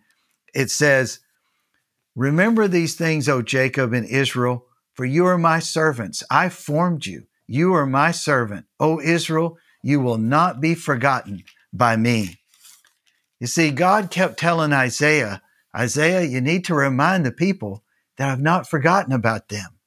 it 0.54 0.70
says, 0.70 1.23
Remember 2.16 2.68
these 2.68 2.96
things, 2.96 3.28
O 3.28 3.42
Jacob 3.42 3.94
and 3.94 4.06
Israel, 4.06 4.68
for 4.94 5.06
you 5.06 5.26
are 5.26 5.38
my 5.38 5.60
servants. 5.60 6.24
I 6.30 6.50
formed 6.50 7.06
you. 7.06 7.24
You 7.48 7.74
are 7.74 7.86
my 7.86 8.12
servant. 8.12 8.66
O 8.80 9.00
Israel, 9.02 9.58
you 9.82 10.00
will 10.00 10.18
not 10.18 10.62
be 10.62 10.76
forgotten 10.76 11.44
by 11.72 11.96
me. 11.96 12.40
You 13.40 13.48
see, 13.48 13.72
God 13.72 14.12
kept 14.12 14.40
telling 14.40 14.72
Isaiah, 14.72 15.42
Isaiah, 15.76 16.22
you 16.22 16.40
need 16.40 16.66
to 16.66 16.76
remind 16.76 17.26
the 17.26 17.32
people 17.32 17.84
that 18.18 18.30
I've 18.30 18.42
not 18.42 18.70
forgotten 18.70 19.12
about 19.12 19.50
them. 19.50 19.80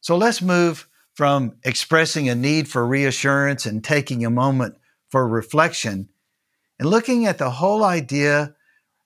So 0.00 0.16
let's 0.16 0.42
move 0.42 0.88
from 1.14 1.56
expressing 1.64 2.28
a 2.28 2.34
need 2.34 2.68
for 2.68 2.86
reassurance 2.86 3.64
and 3.64 3.82
taking 3.82 4.24
a 4.24 4.30
moment 4.30 4.76
for 5.08 5.26
reflection 5.26 6.08
and 6.78 6.88
looking 6.88 7.26
at 7.26 7.38
the 7.38 7.50
whole 7.50 7.84
idea 7.84 8.54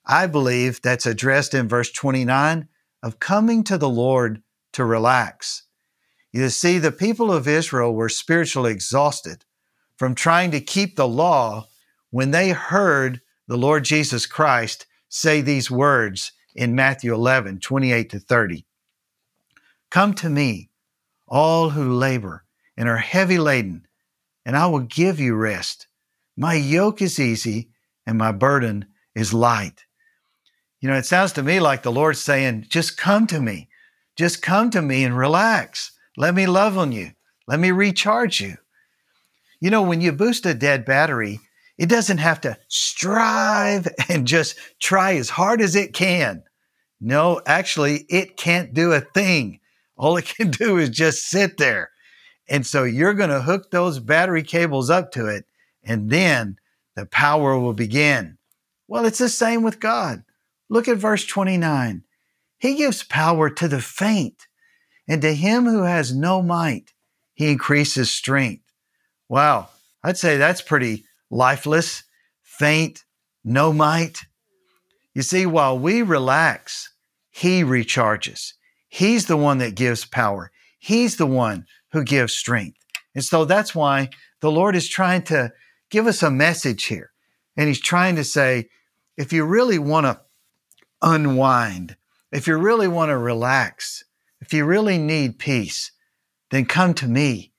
I 0.05 0.27
believe 0.27 0.83
that's 0.83 1.07
addressed 1.07 1.55
in 1.55 1.69
verse 1.69 1.91
29 1.93 2.69
of 3.03 3.21
coming 3.21 3.65
to 3.65 3.79
the 3.79 3.89
Lord 3.89 4.43
to 4.73 4.85
relax. 4.85 5.65
You 6.33 6.49
see, 6.49 6.79
the 6.79 6.93
people 6.93 7.31
of 7.31 7.47
Israel 7.47 7.95
were 7.95 8.09
spiritually 8.09 8.73
exhausted 8.73 9.45
from 9.97 10.15
trying 10.15 10.51
to 10.53 10.61
keep 10.61 10.97
the 10.97 11.07
law 11.07 11.69
when 12.11 12.31
they 12.31 12.51
heard 12.51 13.21
the 13.47 13.59
Lord 13.59 13.85
Jesus 13.85 14.27
Christ 14.27 14.87
say 15.09 15.41
these 15.41 15.71
words 15.71 16.33
in 16.55 16.75
Matthew 16.75 17.15
11, 17.15 17.61
28 17.61 18.11
to 18.11 18.19
30. 18.19 18.67
Come 19.91 20.15
to 20.15 20.31
me, 20.31 20.71
all 21.29 21.71
who 21.71 21.93
labor 21.93 22.45
and 22.77 22.89
are 22.89 22.97
heavy 22.97 23.39
laden, 23.39 23.87
and 24.45 24.57
I 24.57 24.67
will 24.67 24.81
give 24.81 25.21
you 25.21 25.35
rest. 25.35 25.87
My 26.37 26.55
yoke 26.55 27.03
is 27.03 27.21
easy 27.21 27.71
and 28.07 28.19
my 28.19 28.33
burden 28.33 28.87
is 29.15 29.35
light. 29.35 29.85
You 30.83 30.89
know, 30.89 30.97
it 30.97 31.07
sounds 31.07 31.33
to 31.35 31.45
me 31.45 31.61
like 31.61 31.85
the 31.85 31.93
Lord's 31.93 32.19
saying, 32.19 32.67
just 32.69 32.97
come 32.99 33.29
to 33.29 33.41
me. 33.41 33.69
Just 34.17 34.43
come 34.43 34.69
to 34.71 34.83
me 34.83 35.05
and 35.05 35.17
relax. 35.17 35.93
Let 36.17 36.35
me 36.35 36.45
love 36.45 36.77
on 36.77 36.91
you. 36.91 37.13
Let 37.47 37.61
me 37.61 37.71
recharge 37.71 38.41
you. 38.41 38.57
You 39.61 39.71
know, 39.71 39.83
when 39.83 40.01
you 40.01 40.11
boost 40.11 40.45
a 40.45 40.55
dead 40.55 40.85
battery, 40.85 41.39
it 41.79 41.89
doesn't 41.89 42.19
have 42.19 42.41
to 42.41 42.59
strive 42.67 43.87
and 44.09 44.27
just 44.27 44.57
try 44.81 45.15
as 45.15 45.31
hard 45.31 45.61
as 45.61 45.77
it 45.77 45.95
can. 45.95 46.43
No, 47.01 47.41
actually, 47.47 48.05
it 48.09 48.37
can't 48.37 48.75
do 48.75 48.91
a 48.91 49.01
thing. 49.01 49.61
All 49.97 50.17
it 50.17 50.25
can 50.37 50.51
do 50.51 50.79
is 50.79 50.91
just 50.91 51.29
sit 51.29 51.59
there. 51.59 51.91
And 52.49 52.67
so 52.67 52.83
you're 52.83 53.15
going 53.15 53.31
to 53.31 53.41
hook 53.41 53.71
those 53.71 54.01
battery 54.01 54.43
cables 54.43 54.91
up 54.91 55.13
to 55.13 55.29
it, 55.29 55.45
and 55.85 56.11
then 56.11 56.57
the 56.97 57.07
power 57.07 57.57
will 57.57 57.73
begin. 57.73 58.37
Well, 58.89 59.07
it's 59.07 59.19
the 59.19 59.29
same 59.29 59.63
with 59.63 59.79
God. 59.79 60.25
Look 60.73 60.89
at 60.89 60.97
verse 60.97 61.27
29. 61.27 62.03
He 62.57 62.77
gives 62.77 63.03
power 63.03 63.51
to 63.51 63.69
the 63.69 63.83
faint, 63.83 64.47
and 65.07 65.21
to 65.21 65.35
him 65.35 65.67
who 65.67 65.83
has 65.83 66.17
no 66.17 66.41
might, 66.41 66.95
he 67.35 67.51
increases 67.51 68.11
strength. 68.11 68.65
Wow, 69.29 69.69
I'd 70.03 70.17
say 70.17 70.39
that's 70.39 70.63
pretty 70.63 71.05
lifeless, 71.31 72.05
faint, 72.41 73.05
no 73.45 73.71
might. 73.71 74.23
You 75.13 75.21
see, 75.21 75.45
while 75.45 75.79
we 75.79 76.01
relax, 76.01 76.91
he 77.31 77.63
recharges. 77.63 78.55
He's 78.89 79.27
the 79.27 79.37
one 79.37 79.59
that 79.59 79.75
gives 79.75 80.07
power. 80.07 80.53
He's 80.79 81.19
the 81.19 81.27
one 81.27 81.67
who 81.91 82.03
gives 82.03 82.33
strength. 82.33 82.79
And 83.15 83.23
so 83.23 83.45
that's 83.45 83.75
why 83.75 84.09
the 84.41 84.51
Lord 84.51 84.75
is 84.75 84.89
trying 84.89 85.25
to 85.25 85.53
give 85.91 86.07
us 86.07 86.23
a 86.23 86.31
message 86.31 86.85
here. 86.85 87.11
And 87.59 87.69
He's 87.69 87.79
trying 87.79 88.17
to 88.17 88.25
say, 88.25 88.71
if 89.19 89.35
you 89.35 89.45
really 89.45 89.79
want 89.79 90.07
to 90.07 90.19
unwind, 91.03 91.97
if 92.31 92.47
you 92.47 92.57
really 92.57 92.89
want 92.89 93.11
to 93.11 93.19
relax, 93.19 94.05
if 94.41 94.55
you 94.55 94.65
really 94.65 94.99
need 94.99 95.39
peace, 95.39 95.93
then 96.51 96.65
come 96.65 96.95
to 96.95 97.07
me. 97.07 97.53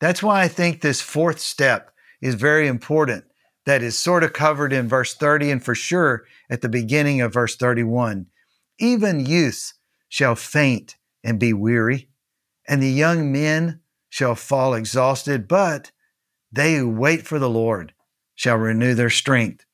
That's 0.00 0.22
why 0.22 0.42
I 0.42 0.48
think 0.48 0.80
this 0.80 1.00
fourth 1.00 1.40
step 1.40 1.92
is 2.20 2.34
very 2.34 2.66
important. 2.66 3.24
That 3.66 3.82
is 3.82 3.96
sort 3.96 4.24
of 4.24 4.32
covered 4.32 4.72
in 4.72 4.88
verse 4.88 5.14
30 5.14 5.50
and 5.50 5.64
for 5.64 5.74
sure 5.74 6.24
at 6.48 6.62
the 6.62 6.68
beginning 6.68 7.20
of 7.20 7.32
verse 7.32 7.56
31. 7.56 8.26
Even 8.78 9.24
youths 9.24 9.74
shall 10.08 10.34
faint 10.34 10.96
and 11.22 11.38
be 11.38 11.52
weary, 11.52 12.08
and 12.66 12.82
the 12.82 12.90
young 12.90 13.30
men 13.30 13.80
shall 14.08 14.34
fall 14.34 14.74
exhausted, 14.74 15.46
but 15.46 15.92
they 16.50 16.74
who 16.74 16.88
wait 16.88 17.26
for 17.26 17.38
the 17.38 17.50
Lord 17.50 17.92
shall 18.34 18.56
renew 18.56 18.94
their 18.94 19.10
strength. 19.10 19.64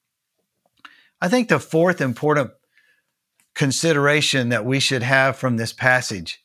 I 1.20 1.28
think 1.28 1.48
the 1.48 1.60
fourth 1.60 2.00
important 2.00 2.50
consideration 3.56 4.50
that 4.50 4.66
we 4.66 4.78
should 4.78 5.02
have 5.02 5.36
from 5.36 5.56
this 5.56 5.72
passage 5.72 6.44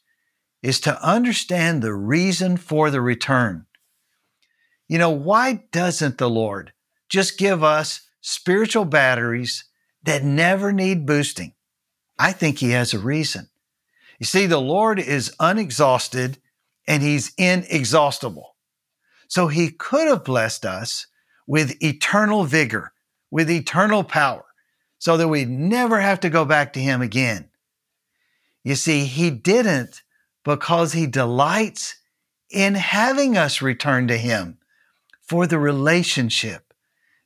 is 0.63 0.80
to 0.80 1.06
understand 1.06 1.82
the 1.82 1.94
reason 1.94 2.56
for 2.56 2.89
the 2.89 3.01
return. 3.01 3.65
You 4.88 4.98
know, 4.98 5.10
why 5.10 5.65
doesn't 5.72 6.18
the 6.18 6.30
Lord 6.30 6.72
just 7.10 7.38
give 7.38 7.63
us 7.63 8.01
spiritual 8.22 8.86
batteries 8.86 9.65
that 10.03 10.24
never 10.24 10.72
need 10.72 11.06
boosting? 11.06 11.53
I 12.18 12.32
think 12.32 12.60
He 12.60 12.72
has 12.72 12.94
a 12.94 13.00
reason. 13.00 13.50
You 14.18 14.25
see, 14.25 14.46
the 14.46 14.62
Lord 14.62 15.00
is 15.00 15.36
unexhausted 15.39 16.38
and 16.88 17.03
He's 17.03 17.34
inexhaustible. 17.38 18.56
So 19.27 19.48
He 19.48 19.70
could 19.70 20.08
have 20.08 20.24
blessed 20.24 20.65
us 20.65 21.08
with 21.46 21.82
eternal 21.84 22.46
vigor, 22.46 22.94
with 23.30 23.50
eternal 23.50 24.03
power 24.03 24.46
so 25.01 25.17
that 25.17 25.29
we 25.29 25.46
never 25.46 26.00
have 26.00 26.20
to 26.20 26.29
go 26.29 26.46
back 26.46 26.74
to 26.74 26.79
Him 26.79 27.01
again. 27.01 27.50
You 28.63 28.75
see, 28.75 29.05
He 29.05 29.31
didn't 29.31 30.03
because 30.46 30.93
He 30.93 31.08
delights 31.08 31.96
in 32.51 32.75
having 32.75 33.36
us 33.36 33.63
return 33.63 34.08
to 34.10 34.17
Him 34.17 34.60
for 35.24 35.48
the 35.48 35.58
relationship 35.58 36.72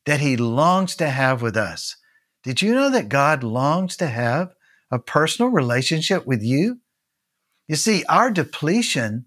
that 0.05 0.21
He 0.21 0.37
longs 0.37 0.95
to 0.95 1.09
have 1.09 1.41
with 1.41 1.57
us. 1.57 1.97
Did 2.43 2.61
you 2.61 2.73
know 2.73 2.89
that 2.91 3.09
God 3.09 3.43
longs 3.43 3.97
to 3.97 4.07
have 4.07 4.53
a 4.89 4.97
personal 4.97 5.51
relationship 5.51 6.25
with 6.25 6.41
you? 6.41 6.79
You 7.67 7.75
see, 7.75 8.05
our 8.05 8.31
depletion 8.31 9.25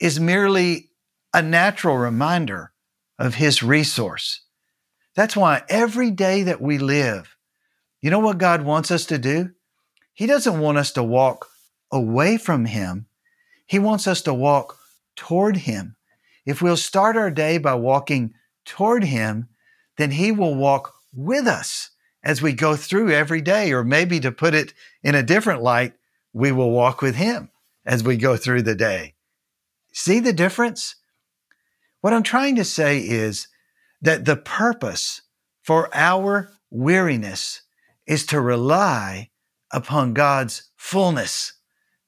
is 0.00 0.18
merely 0.18 0.90
a 1.32 1.42
natural 1.42 1.96
reminder 1.96 2.72
of 3.20 3.36
His 3.36 3.62
resource. 3.62 4.40
That's 5.14 5.36
why 5.36 5.62
every 5.68 6.10
day 6.10 6.42
that 6.42 6.60
we 6.60 6.78
live, 6.78 7.33
you 8.04 8.10
know 8.10 8.18
what 8.18 8.36
God 8.36 8.66
wants 8.66 8.90
us 8.90 9.06
to 9.06 9.16
do? 9.16 9.52
He 10.12 10.26
doesn't 10.26 10.60
want 10.60 10.76
us 10.76 10.92
to 10.92 11.02
walk 11.02 11.48
away 11.90 12.36
from 12.36 12.66
Him. 12.66 13.06
He 13.64 13.78
wants 13.78 14.06
us 14.06 14.20
to 14.22 14.34
walk 14.34 14.76
toward 15.16 15.56
Him. 15.56 15.96
If 16.44 16.60
we'll 16.60 16.76
start 16.76 17.16
our 17.16 17.30
day 17.30 17.56
by 17.56 17.76
walking 17.76 18.34
toward 18.66 19.04
Him, 19.04 19.48
then 19.96 20.10
He 20.10 20.32
will 20.32 20.54
walk 20.54 20.92
with 21.14 21.46
us 21.46 21.92
as 22.22 22.42
we 22.42 22.52
go 22.52 22.76
through 22.76 23.10
every 23.10 23.40
day. 23.40 23.72
Or 23.72 23.82
maybe 23.82 24.20
to 24.20 24.30
put 24.30 24.54
it 24.54 24.74
in 25.02 25.14
a 25.14 25.22
different 25.22 25.62
light, 25.62 25.94
we 26.34 26.52
will 26.52 26.72
walk 26.72 27.00
with 27.00 27.16
Him 27.16 27.48
as 27.86 28.04
we 28.04 28.18
go 28.18 28.36
through 28.36 28.64
the 28.64 28.74
day. 28.74 29.14
See 29.94 30.20
the 30.20 30.34
difference? 30.34 30.96
What 32.02 32.12
I'm 32.12 32.22
trying 32.22 32.56
to 32.56 32.64
say 32.64 32.98
is 32.98 33.48
that 34.02 34.26
the 34.26 34.36
purpose 34.36 35.22
for 35.62 35.88
our 35.96 36.50
weariness 36.68 37.62
is 38.06 38.26
to 38.26 38.40
rely 38.40 39.30
upon 39.72 40.14
God's 40.14 40.70
fullness. 40.76 41.54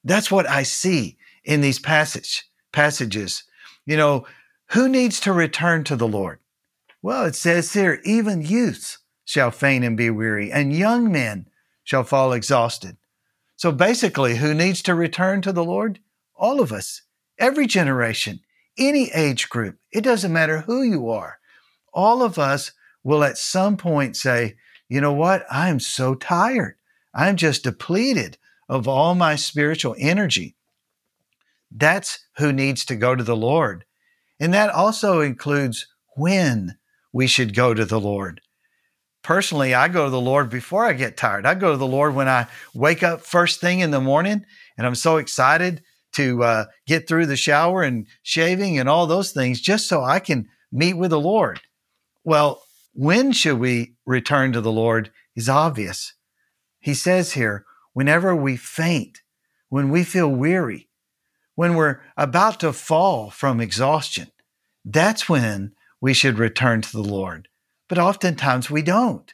That's 0.04 0.30
what 0.30 0.48
I 0.48 0.62
see 0.62 1.18
in 1.44 1.60
these 1.60 1.78
passage, 1.78 2.44
passages. 2.72 3.44
You 3.84 3.96
know, 3.96 4.26
who 4.70 4.88
needs 4.88 5.20
to 5.20 5.32
return 5.32 5.84
to 5.84 5.96
the 5.96 6.08
Lord? 6.08 6.38
Well, 7.02 7.24
it 7.24 7.36
says 7.36 7.72
here, 7.72 8.00
even 8.04 8.42
youths 8.42 8.98
shall 9.24 9.50
faint 9.50 9.84
and 9.84 9.96
be 9.96 10.10
weary, 10.10 10.50
and 10.50 10.72
young 10.72 11.10
men 11.10 11.48
shall 11.84 12.04
fall 12.04 12.32
exhausted. 12.32 12.96
So 13.56 13.72
basically, 13.72 14.36
who 14.36 14.54
needs 14.54 14.82
to 14.82 14.94
return 14.94 15.40
to 15.42 15.52
the 15.52 15.64
Lord? 15.64 16.00
All 16.34 16.60
of 16.60 16.72
us, 16.72 17.02
every 17.38 17.66
generation, 17.66 18.40
any 18.76 19.10
age 19.12 19.48
group. 19.48 19.78
It 19.90 20.02
doesn't 20.02 20.32
matter 20.32 20.60
who 20.60 20.82
you 20.82 21.08
are. 21.10 21.38
All 21.92 22.22
of 22.22 22.38
us 22.38 22.72
will 23.02 23.24
at 23.24 23.38
some 23.38 23.76
point 23.76 24.16
say, 24.16 24.56
you 24.88 25.00
know 25.00 25.12
what? 25.12 25.44
I'm 25.50 25.80
so 25.80 26.14
tired. 26.14 26.76
I'm 27.14 27.36
just 27.36 27.64
depleted 27.64 28.38
of 28.68 28.86
all 28.86 29.14
my 29.14 29.36
spiritual 29.36 29.96
energy. 29.98 30.56
That's 31.70 32.18
who 32.38 32.52
needs 32.52 32.84
to 32.86 32.96
go 32.96 33.14
to 33.14 33.24
the 33.24 33.36
Lord. 33.36 33.84
And 34.38 34.52
that 34.54 34.70
also 34.70 35.20
includes 35.20 35.86
when 36.16 36.76
we 37.12 37.26
should 37.26 37.54
go 37.54 37.74
to 37.74 37.84
the 37.84 38.00
Lord. 38.00 38.40
Personally, 39.22 39.74
I 39.74 39.88
go 39.88 40.04
to 40.04 40.10
the 40.10 40.20
Lord 40.20 40.50
before 40.50 40.84
I 40.84 40.92
get 40.92 41.16
tired. 41.16 41.46
I 41.46 41.54
go 41.54 41.72
to 41.72 41.76
the 41.76 41.86
Lord 41.86 42.14
when 42.14 42.28
I 42.28 42.46
wake 42.74 43.02
up 43.02 43.22
first 43.22 43.60
thing 43.60 43.80
in 43.80 43.90
the 43.90 44.00
morning 44.00 44.44
and 44.78 44.86
I'm 44.86 44.94
so 44.94 45.16
excited 45.16 45.82
to 46.12 46.42
uh, 46.44 46.64
get 46.86 47.08
through 47.08 47.26
the 47.26 47.36
shower 47.36 47.82
and 47.82 48.06
shaving 48.22 48.78
and 48.78 48.88
all 48.88 49.06
those 49.06 49.32
things 49.32 49.60
just 49.60 49.88
so 49.88 50.02
I 50.02 50.20
can 50.20 50.48
meet 50.70 50.94
with 50.94 51.10
the 51.10 51.20
Lord. 51.20 51.60
Well, 52.24 52.62
when 52.96 53.30
should 53.30 53.58
we 53.58 53.94
return 54.06 54.52
to 54.52 54.60
the 54.62 54.72
Lord 54.72 55.10
is 55.34 55.50
obvious. 55.50 56.14
He 56.80 56.94
says 56.94 57.34
here, 57.34 57.66
whenever 57.92 58.34
we 58.34 58.56
faint, 58.56 59.20
when 59.68 59.90
we 59.90 60.02
feel 60.02 60.30
weary, 60.30 60.88
when 61.56 61.74
we're 61.74 62.00
about 62.16 62.58
to 62.60 62.72
fall 62.72 63.28
from 63.28 63.60
exhaustion, 63.60 64.28
that's 64.82 65.28
when 65.28 65.72
we 66.00 66.14
should 66.14 66.38
return 66.38 66.80
to 66.80 66.92
the 66.92 67.02
Lord. 67.02 67.48
But 67.86 67.98
oftentimes 67.98 68.70
we 68.70 68.80
don't. 68.80 69.32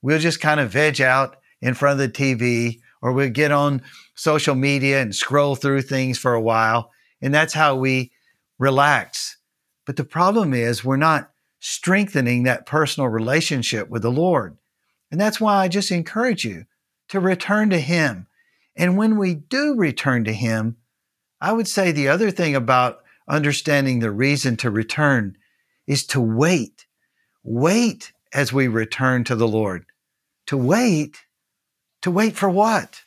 We'll 0.00 0.18
just 0.18 0.40
kind 0.40 0.58
of 0.58 0.70
veg 0.70 1.00
out 1.02 1.36
in 1.60 1.74
front 1.74 2.00
of 2.00 2.12
the 2.12 2.18
TV 2.18 2.80
or 3.02 3.12
we'll 3.12 3.28
get 3.28 3.52
on 3.52 3.82
social 4.14 4.54
media 4.54 5.02
and 5.02 5.14
scroll 5.14 5.54
through 5.54 5.82
things 5.82 6.18
for 6.18 6.32
a 6.32 6.40
while. 6.40 6.90
And 7.20 7.34
that's 7.34 7.52
how 7.52 7.76
we 7.76 8.10
relax. 8.58 9.36
But 9.84 9.96
the 9.96 10.04
problem 10.04 10.54
is 10.54 10.82
we're 10.82 10.96
not 10.96 11.31
strengthening 11.64 12.42
that 12.42 12.66
personal 12.66 13.08
relationship 13.08 13.88
with 13.88 14.02
the 14.02 14.10
Lord. 14.10 14.58
And 15.12 15.20
that's 15.20 15.40
why 15.40 15.58
I 15.58 15.68
just 15.68 15.92
encourage 15.92 16.44
you 16.44 16.64
to 17.08 17.20
return 17.20 17.70
to 17.70 17.78
Him. 17.78 18.26
And 18.74 18.96
when 18.96 19.16
we 19.16 19.34
do 19.36 19.76
return 19.76 20.24
to 20.24 20.32
Him, 20.32 20.76
I 21.40 21.52
would 21.52 21.68
say 21.68 21.92
the 21.92 22.08
other 22.08 22.32
thing 22.32 22.56
about 22.56 23.04
understanding 23.28 24.00
the 24.00 24.10
reason 24.10 24.56
to 24.56 24.72
return 24.72 25.36
is 25.86 26.04
to 26.08 26.20
wait. 26.20 26.86
Wait 27.44 28.12
as 28.34 28.52
we 28.52 28.66
return 28.66 29.22
to 29.24 29.36
the 29.36 29.46
Lord. 29.46 29.86
To 30.46 30.56
wait, 30.56 31.20
to 32.00 32.10
wait 32.10 32.34
for 32.34 32.50
what? 32.50 33.02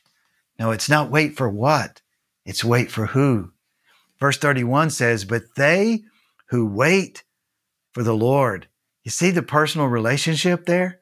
No, 0.58 0.72
it's 0.72 0.90
not 0.90 1.12
wait 1.12 1.36
for 1.36 1.50
what, 1.50 2.02
it's 2.46 2.64
wait 2.64 2.90
for 2.90 3.08
who. 3.08 3.52
Verse 4.18 4.38
31 4.38 4.92
says, 4.92 5.26
But 5.26 5.44
they 5.58 6.04
who 6.48 6.66
wait 6.66 7.25
for 7.96 8.04
the 8.04 8.14
Lord. 8.14 8.68
You 9.06 9.10
see 9.10 9.32
the 9.32 9.42
personal 9.42 9.88
relationship 9.88 10.66
there? 10.66 11.00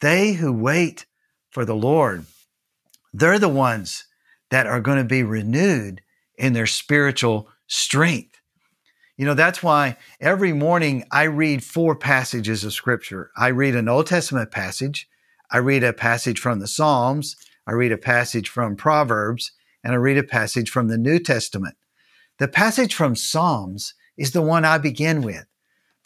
They 0.00 0.34
who 0.34 0.52
wait 0.52 1.06
for 1.50 1.64
the 1.64 1.74
Lord, 1.74 2.24
they're 3.12 3.40
the 3.40 3.48
ones 3.48 4.04
that 4.50 4.66
are 4.66 4.80
going 4.80 4.98
to 4.98 5.04
be 5.04 5.24
renewed 5.24 6.00
in 6.36 6.52
their 6.52 6.66
spiritual 6.66 7.48
strength. 7.66 8.40
You 9.16 9.26
know, 9.26 9.34
that's 9.34 9.62
why 9.62 9.96
every 10.20 10.52
morning 10.52 11.04
I 11.10 11.24
read 11.24 11.64
four 11.64 11.96
passages 11.96 12.62
of 12.62 12.72
scripture. 12.72 13.32
I 13.36 13.48
read 13.48 13.74
an 13.74 13.88
Old 13.88 14.06
Testament 14.06 14.52
passage, 14.52 15.08
I 15.50 15.58
read 15.58 15.82
a 15.82 15.92
passage 15.92 16.38
from 16.38 16.60
the 16.60 16.68
Psalms, 16.68 17.34
I 17.66 17.72
read 17.72 17.90
a 17.90 17.98
passage 17.98 18.48
from 18.48 18.76
Proverbs, 18.76 19.50
and 19.82 19.94
I 19.94 19.96
read 19.96 20.18
a 20.18 20.22
passage 20.22 20.70
from 20.70 20.86
the 20.86 20.98
New 20.98 21.18
Testament. 21.18 21.74
The 22.38 22.46
passage 22.46 22.94
from 22.94 23.16
Psalms 23.16 23.94
is 24.16 24.30
the 24.30 24.42
one 24.42 24.64
I 24.64 24.78
begin 24.78 25.22
with 25.22 25.47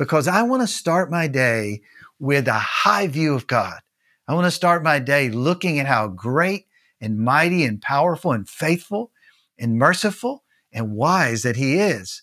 because 0.02 0.26
I 0.26 0.42
want 0.42 0.62
to 0.62 0.66
start 0.66 1.12
my 1.12 1.28
day 1.28 1.80
with 2.18 2.48
a 2.48 2.54
high 2.54 3.06
view 3.06 3.34
of 3.36 3.46
God. 3.46 3.78
I 4.26 4.34
want 4.34 4.46
to 4.46 4.50
start 4.50 4.82
my 4.82 4.98
day 4.98 5.30
looking 5.30 5.78
at 5.78 5.86
how 5.86 6.08
great 6.08 6.66
and 7.00 7.20
mighty 7.20 7.62
and 7.62 7.80
powerful 7.80 8.32
and 8.32 8.48
faithful 8.48 9.12
and 9.56 9.78
merciful 9.78 10.42
and 10.72 10.96
wise 10.96 11.44
that 11.44 11.54
He 11.54 11.78
is. 11.78 12.22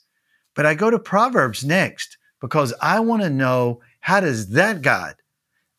But 0.56 0.66
I 0.66 0.74
go 0.74 0.90
to 0.90 1.00
Proverbs 1.00 1.64
next 1.64 2.18
because 2.42 2.74
I 2.82 3.00
want 3.00 3.22
to 3.22 3.30
know 3.30 3.80
how 4.02 4.20
does 4.20 4.50
that 4.50 4.82
God, 4.82 5.16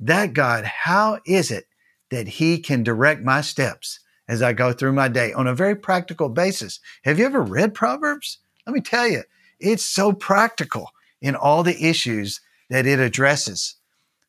that 0.01 0.33
God, 0.33 0.65
how 0.65 1.21
is 1.27 1.51
it 1.51 1.67
that 2.09 2.29
He 2.29 2.61
can 2.61 2.83
direct 2.83 3.23
my 3.23 3.43
steps 3.43 4.01
as 4.27 4.41
I 4.41 4.55
go 4.55 4.73
through 4.73 4.95
my 4.95 5.09
day 5.09 5.35
on 5.35 5.47
a 5.47 5.55
very 5.55 5.77
practical 5.77 6.31
basis? 6.31 6.81
Have 7.05 7.19
you 7.19 7.27
ever 7.27 7.43
read 7.43 7.75
Proverbs? 7.75 8.39
Let 8.67 8.73
me 8.73 8.81
tell 8.81 9.07
you, 9.07 9.25
it's 9.59 9.85
so 9.85 10.15
practical 10.15 10.93
in 11.21 11.35
all 11.35 11.63
the 11.63 11.85
issues 11.85 12.41
that 12.69 12.87
it 12.87 12.99
addresses. 12.99 13.77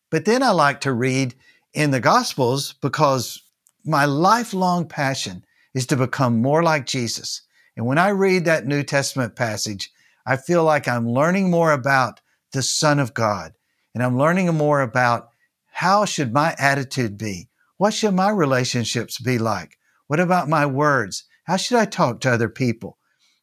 But 0.10 0.26
then 0.26 0.44
I 0.44 0.52
like 0.52 0.82
to 0.82 0.94
read 0.94 1.36
in 1.74 1.92
the 1.92 2.00
Gospels 2.00 2.74
because 2.82 3.42
my 3.86 4.06
lifelong 4.06 4.88
passion 4.88 5.46
is 5.74 5.86
to 5.88 5.96
become 5.96 6.42
more 6.42 6.64
like 6.64 6.86
Jesus. 6.86 7.42
And 7.78 7.86
when 7.86 7.98
I 7.98 8.10
read 8.10 8.46
that 8.46 8.68
New 8.68 8.84
Testament 8.84 9.36
passage, 9.36 9.92
I 10.26 10.38
feel 10.38 10.64
like 10.64 10.88
I'm 10.88 11.10
learning 11.10 11.50
more 11.50 11.72
about 11.72 12.20
the 12.52 12.62
Son 12.62 13.00
of 13.00 13.14
God. 13.14 13.54
And 13.94 14.04
I'm 14.04 14.18
learning 14.18 14.54
more 14.54 14.82
about 14.82 15.30
how 15.72 16.06
should 16.06 16.34
my 16.34 16.56
attitude 16.60 17.18
be? 17.18 17.50
What 17.78 17.94
should 17.94 18.14
my 18.14 18.30
relationships 18.30 19.20
be 19.20 19.38
like? 19.38 19.78
What 20.08 20.20
about 20.20 20.50
my 20.50 20.66
words? 20.66 21.24
How 21.46 21.56
should 21.56 21.78
I 21.78 21.86
talk 21.86 22.20
to 22.22 22.32
other 22.32 22.50
people? 22.50 22.98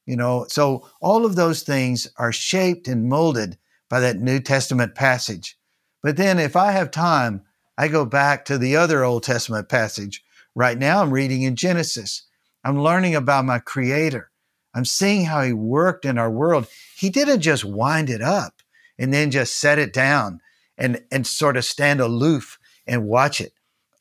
You 0.09 0.17
know, 0.17 0.47
so 0.49 0.89
all 1.03 1.27
of 1.27 1.37
those 1.37 1.63
things 1.63 2.11
are 2.17 2.33
shaped 2.33 2.89
and 2.89 3.11
molded 3.11 3.59
by 3.91 4.01
that 4.01 4.17
New 4.17 4.41
Testament 4.41 4.95
passage. 4.95 5.59
But 6.03 6.17
then 6.17 6.39
if 6.39 6.57
I 6.57 6.73
have 6.73 6.91
time, 6.91 7.43
I 7.77 7.89
go 7.89 8.07
back 8.07 8.47
to 8.47 8.57
the 8.57 8.75
other 8.75 9.05
Old 9.05 9.23
Testament 9.23 9.69
passage. 9.69 10.25
Right 10.55 10.79
now, 10.79 11.03
I'm 11.03 11.11
reading 11.11 11.43
in 11.43 11.57
Genesis. 11.57 12.23
I'm 12.65 12.83
learning 12.83 13.17
about 13.17 13.45
my 13.45 13.59
Creator. 13.59 14.31
I'm 14.75 14.87
seeing 14.87 15.27
how 15.27 15.43
He 15.43 15.53
worked 15.53 16.07
in 16.07 16.17
our 16.17 16.31
world. 16.31 16.69
He 16.97 17.11
didn't 17.11 17.43
just 17.43 17.67
wind 17.67 18.09
it 18.09 18.23
up 18.23 18.63
and 18.99 19.13
then 19.13 19.31
just 19.31 19.57
set 19.57 19.79
it 19.79 19.93
down 19.93 20.41
and, 20.79 21.05
and 21.13 21.27
sort 21.27 21.59
of 21.59 21.67
stand 21.67 22.01
aloof 22.01 22.59
and 22.87 23.05
watch 23.05 23.43
it. 23.43 23.53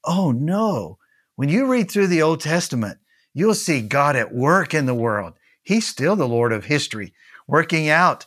Oh, 0.05 0.31
no. 0.31 0.99
When 1.35 1.49
you 1.49 1.65
read 1.67 1.91
through 1.91 2.07
the 2.07 2.21
Old 2.21 2.39
Testament, 2.39 2.97
you'll 3.33 3.55
see 3.55 3.81
God 3.81 4.15
at 4.15 4.33
work 4.33 4.73
in 4.73 4.85
the 4.85 4.95
world. 4.95 5.33
He's 5.67 5.85
still 5.85 6.15
the 6.15 6.29
Lord 6.29 6.53
of 6.53 6.63
history, 6.63 7.13
working 7.45 7.89
out 7.89 8.25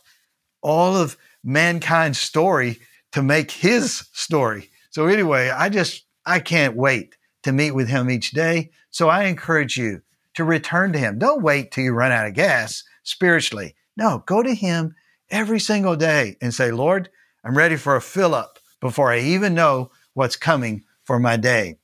all 0.61 0.95
of 0.95 1.17
mankind's 1.43 2.19
story 2.19 2.77
to 3.13 3.23
make 3.23 3.49
his 3.49 4.07
story. 4.13 4.69
So, 4.91 5.07
anyway, 5.07 5.49
I 5.49 5.69
just, 5.69 6.05
I 6.23 6.39
can't 6.39 6.75
wait 6.75 7.17
to 7.41 7.51
meet 7.51 7.71
with 7.71 7.87
him 7.87 8.11
each 8.11 8.29
day. 8.29 8.69
So, 8.91 9.09
I 9.09 9.23
encourage 9.23 9.75
you 9.75 10.03
to 10.35 10.43
return 10.43 10.93
to 10.93 10.99
him. 10.99 11.17
Don't 11.17 11.41
wait 11.41 11.71
till 11.71 11.83
you 11.83 11.93
run 11.93 12.11
out 12.11 12.27
of 12.27 12.35
gas 12.35 12.83
spiritually. 13.01 13.73
No, 13.97 14.23
go 14.27 14.43
to 14.43 14.53
him 14.53 14.93
every 15.31 15.59
single 15.59 15.95
day 15.95 16.37
and 16.43 16.53
say, 16.53 16.69
Lord, 16.69 17.09
I'm 17.43 17.57
ready 17.57 17.75
for 17.75 17.95
a 17.95 18.01
fill 18.01 18.35
up 18.35 18.59
before 18.79 19.11
I 19.11 19.17
even 19.17 19.55
know 19.55 19.89
what's 20.13 20.35
coming 20.35 20.83
for 21.05 21.17
my 21.17 21.37
day. 21.37 21.79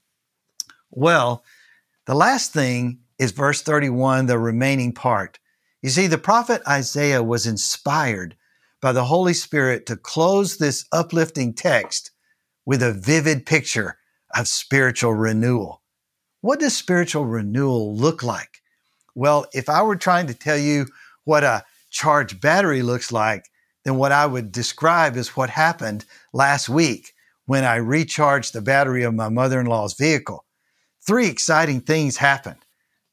Well, 0.92 1.44
the 2.06 2.14
last 2.14 2.54
thing 2.54 3.00
is 3.18 3.32
verse 3.32 3.64
31, 3.64 4.28
the 4.28 4.38
remaining 4.38 4.94
part. 4.94 5.40
You 5.82 5.90
see, 5.90 6.08
the 6.08 6.18
prophet 6.18 6.62
Isaiah 6.68 7.22
was 7.24 7.46
inspired 7.46 8.36
by 8.82 8.92
the 8.92 9.06
Holy 9.06 9.34
Spirit 9.34 9.86
to 9.88 9.96
close 9.96 10.58
this 10.58 10.86
uplifting 10.92 11.54
text 11.54 12.12
with 12.66 12.82
a 12.82 12.94
vivid 12.94 13.46
picture 13.46 13.98
of 14.36 14.48
spiritual 14.48 15.14
renewal. 15.14 15.82
What 16.42 16.60
does 16.60 16.76
spiritual 16.76 17.26
renewal 17.26 17.96
look 17.96 18.24
like? 18.24 18.62
Well, 19.16 19.48
if 19.54 19.70
I 19.70 19.82
were 19.82 19.96
trying 19.96 20.28
to 20.28 20.34
tell 20.34 20.58
you 20.58 20.88
what 21.24 21.44
a 21.44 21.64
charged 21.90 22.42
battery 22.42 22.82
looks 22.82 23.12
like, 23.12 23.46
then 23.84 23.96
what 23.98 24.12
I 24.12 24.26
would 24.26 24.52
describe 24.52 25.16
is 25.16 25.36
what 25.36 25.50
happened 25.50 26.06
last 26.34 26.70
week 26.70 27.14
when 27.46 27.64
I 27.64 27.78
recharged 27.78 28.54
the 28.54 28.62
battery 28.62 29.04
of 29.04 29.14
my 29.14 29.30
mother 29.30 29.60
in 29.60 29.66
law's 29.66 29.94
vehicle. 29.94 30.46
Three 31.06 31.28
exciting 31.28 31.82
things 31.82 32.18
happened. 32.18 32.60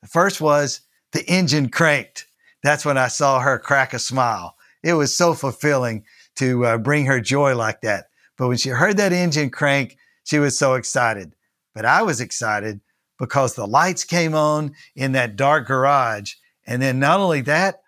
The 0.02 0.08
first 0.08 0.40
was 0.40 0.80
the 1.12 1.24
engine 1.26 1.68
cranked. 1.68 2.26
That's 2.64 2.86
when 2.86 2.96
I 2.96 3.08
saw 3.08 3.40
her 3.40 3.58
crack 3.58 3.92
a 3.92 3.98
smile. 3.98 4.56
It 4.82 4.94
was 4.94 5.14
so 5.14 5.34
fulfilling 5.34 6.04
to 6.36 6.64
uh, 6.64 6.78
bring 6.78 7.04
her 7.04 7.20
joy 7.20 7.54
like 7.54 7.82
that. 7.82 8.06
But 8.38 8.48
when 8.48 8.56
she 8.56 8.70
heard 8.70 8.96
that 8.96 9.12
engine 9.12 9.50
crank, 9.50 9.98
she 10.24 10.38
was 10.38 10.58
so 10.58 10.74
excited. 10.74 11.34
But 11.74 11.84
I 11.84 12.00
was 12.02 12.22
excited 12.22 12.80
because 13.18 13.54
the 13.54 13.66
lights 13.66 14.02
came 14.02 14.34
on 14.34 14.74
in 14.96 15.12
that 15.12 15.36
dark 15.36 15.66
garage. 15.66 16.32
And 16.66 16.80
then 16.80 16.98
not 16.98 17.20
only 17.20 17.42
that, 17.42 17.82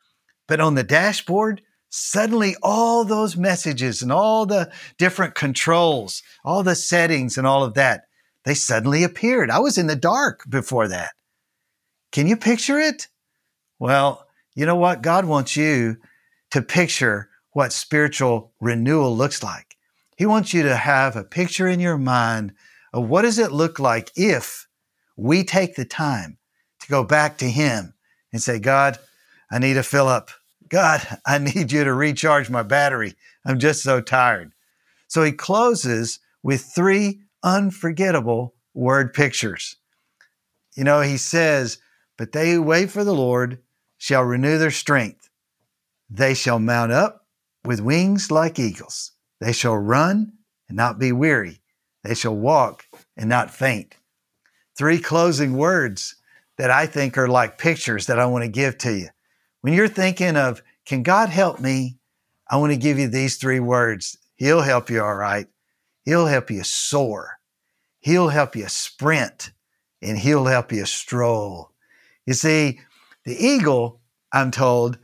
but 0.46 0.60
on 0.60 0.74
the 0.74 0.84
dashboard, 0.84 1.62
suddenly 1.88 2.54
all 2.62 3.02
those 3.04 3.34
messages 3.34 4.02
and 4.02 4.12
all 4.12 4.44
the 4.44 4.70
different 4.98 5.34
controls, 5.34 6.22
all 6.44 6.62
the 6.62 6.74
settings 6.74 7.38
and 7.38 7.46
all 7.46 7.64
of 7.64 7.72
that, 7.74 8.02
they 8.44 8.52
suddenly 8.52 9.04
appeared. 9.04 9.50
I 9.50 9.58
was 9.58 9.78
in 9.78 9.86
the 9.86 9.96
dark 9.96 10.42
before 10.46 10.86
that. 10.88 11.12
Can 12.12 12.26
you 12.26 12.36
picture 12.36 12.78
it? 12.78 13.08
Well, 13.78 14.25
you 14.57 14.64
know 14.64 14.75
what? 14.75 15.03
God 15.03 15.27
wants 15.27 15.57
you 15.57 15.99
to 16.51 16.62
picture 16.62 17.29
what 17.53 17.73
spiritual 17.73 18.53
renewal 18.59 19.14
looks 19.14 19.42
like. 19.42 19.77
He 20.16 20.25
wants 20.25 20.55
you 20.55 20.62
to 20.62 20.75
have 20.75 21.14
a 21.14 21.25
picture 21.25 21.69
in 21.69 21.79
your 21.79 21.99
mind 21.99 22.55
of 22.92 23.09
what 23.09 23.23
does 23.23 23.38
it 23.38 23.53
look 23.53 23.79
like 23.79 24.11
if 24.16 24.66
we 25.14 25.45
take 25.45 25.77
the 25.77 25.85
time 25.85 26.38
to 26.81 26.88
go 26.88 27.05
back 27.05 27.37
to 27.38 27.51
him 27.51 27.92
and 28.33 28.42
say, 28.42 28.59
God, 28.59 28.99
I 29.51 29.59
need 29.59 29.75
to 29.75 29.83
fill 29.83 30.09
up. 30.09 30.31
God, 30.71 31.07
I 31.27 31.37
need 31.37 31.71
you 31.71 31.85
to 31.85 31.92
recharge 31.92 32.49
my 32.49 32.62
battery. 32.62 33.14
I'm 33.45 33.59
just 33.59 33.83
so 33.83 34.01
tired. 34.01 34.53
So 35.07 35.23
he 35.23 35.33
closes 35.33 36.19
with 36.42 36.62
three 36.62 37.21
unforgettable 37.42 38.55
word 38.73 39.12
pictures. 39.12 39.77
You 40.75 40.85
know, 40.85 41.03
he 41.03 41.19
says, 41.19 41.79
But 42.16 42.33
they 42.33 42.53
who 42.53 42.62
wait 42.62 42.90
for 42.90 43.05
the 43.05 43.14
Lord 43.14 43.59
shall 43.98 44.22
renew 44.22 44.59
their 44.59 44.70
strength. 44.70 45.28
They 46.09 46.35
shall 46.35 46.59
mount 46.59 46.92
up 46.92 47.26
with 47.64 47.80
wings 47.80 48.30
like 48.30 48.59
eagles. 48.59 49.12
They 49.40 49.52
shall 49.52 49.76
run 49.76 50.32
and 50.68 50.76
not 50.76 50.98
be 50.98 51.12
weary. 51.12 51.61
They 52.04 52.14
shall 52.14 52.37
walk 52.37 52.85
and 53.16 53.28
not 53.28 53.50
faint. 53.50 53.96
Three 54.76 54.98
closing 54.98 55.56
words 55.56 56.16
that 56.59 56.70
I 56.70 56.87
think 56.87 57.18
are 57.18 57.28
like 57.28 57.59
pictures 57.59 58.06
that 58.06 58.18
I 58.18 58.26
want 58.26 58.44
to 58.44 58.50
give 58.50 58.78
to 58.78 58.92
you. 58.92 59.09
When 59.61 59.72
you're 59.72 59.88
thinking 59.88 60.37
of, 60.37 60.62
can 60.85 61.02
God 61.02 61.28
help 61.28 61.61
me? 61.61 61.98
I 62.48 62.59
want 62.59 62.72
to 62.72 62.78
give 62.78 62.98
you 62.98 63.09
these 63.09 63.37
three 63.37 63.61
words. 63.61 64.16
He'll 64.37 64.61
help 64.61 64.88
you, 64.88 65.02
all 65.02 65.14
right. 65.14 65.48
He'll 66.04 66.26
help 66.26 66.50
you 66.50 66.62
soar. 66.62 67.38
He'll 67.98 68.28
help 68.28 68.54
you 68.54 68.68
sprint 68.68 69.50
and 70.00 70.16
he'll 70.16 70.46
help 70.46 70.70
you 70.70 70.85
stroll. 70.85 71.72
You 72.24 72.35
see, 72.35 72.80
the 73.26 73.36
eagle, 73.36 74.00
I'm 74.32 74.50
told, 74.50 74.98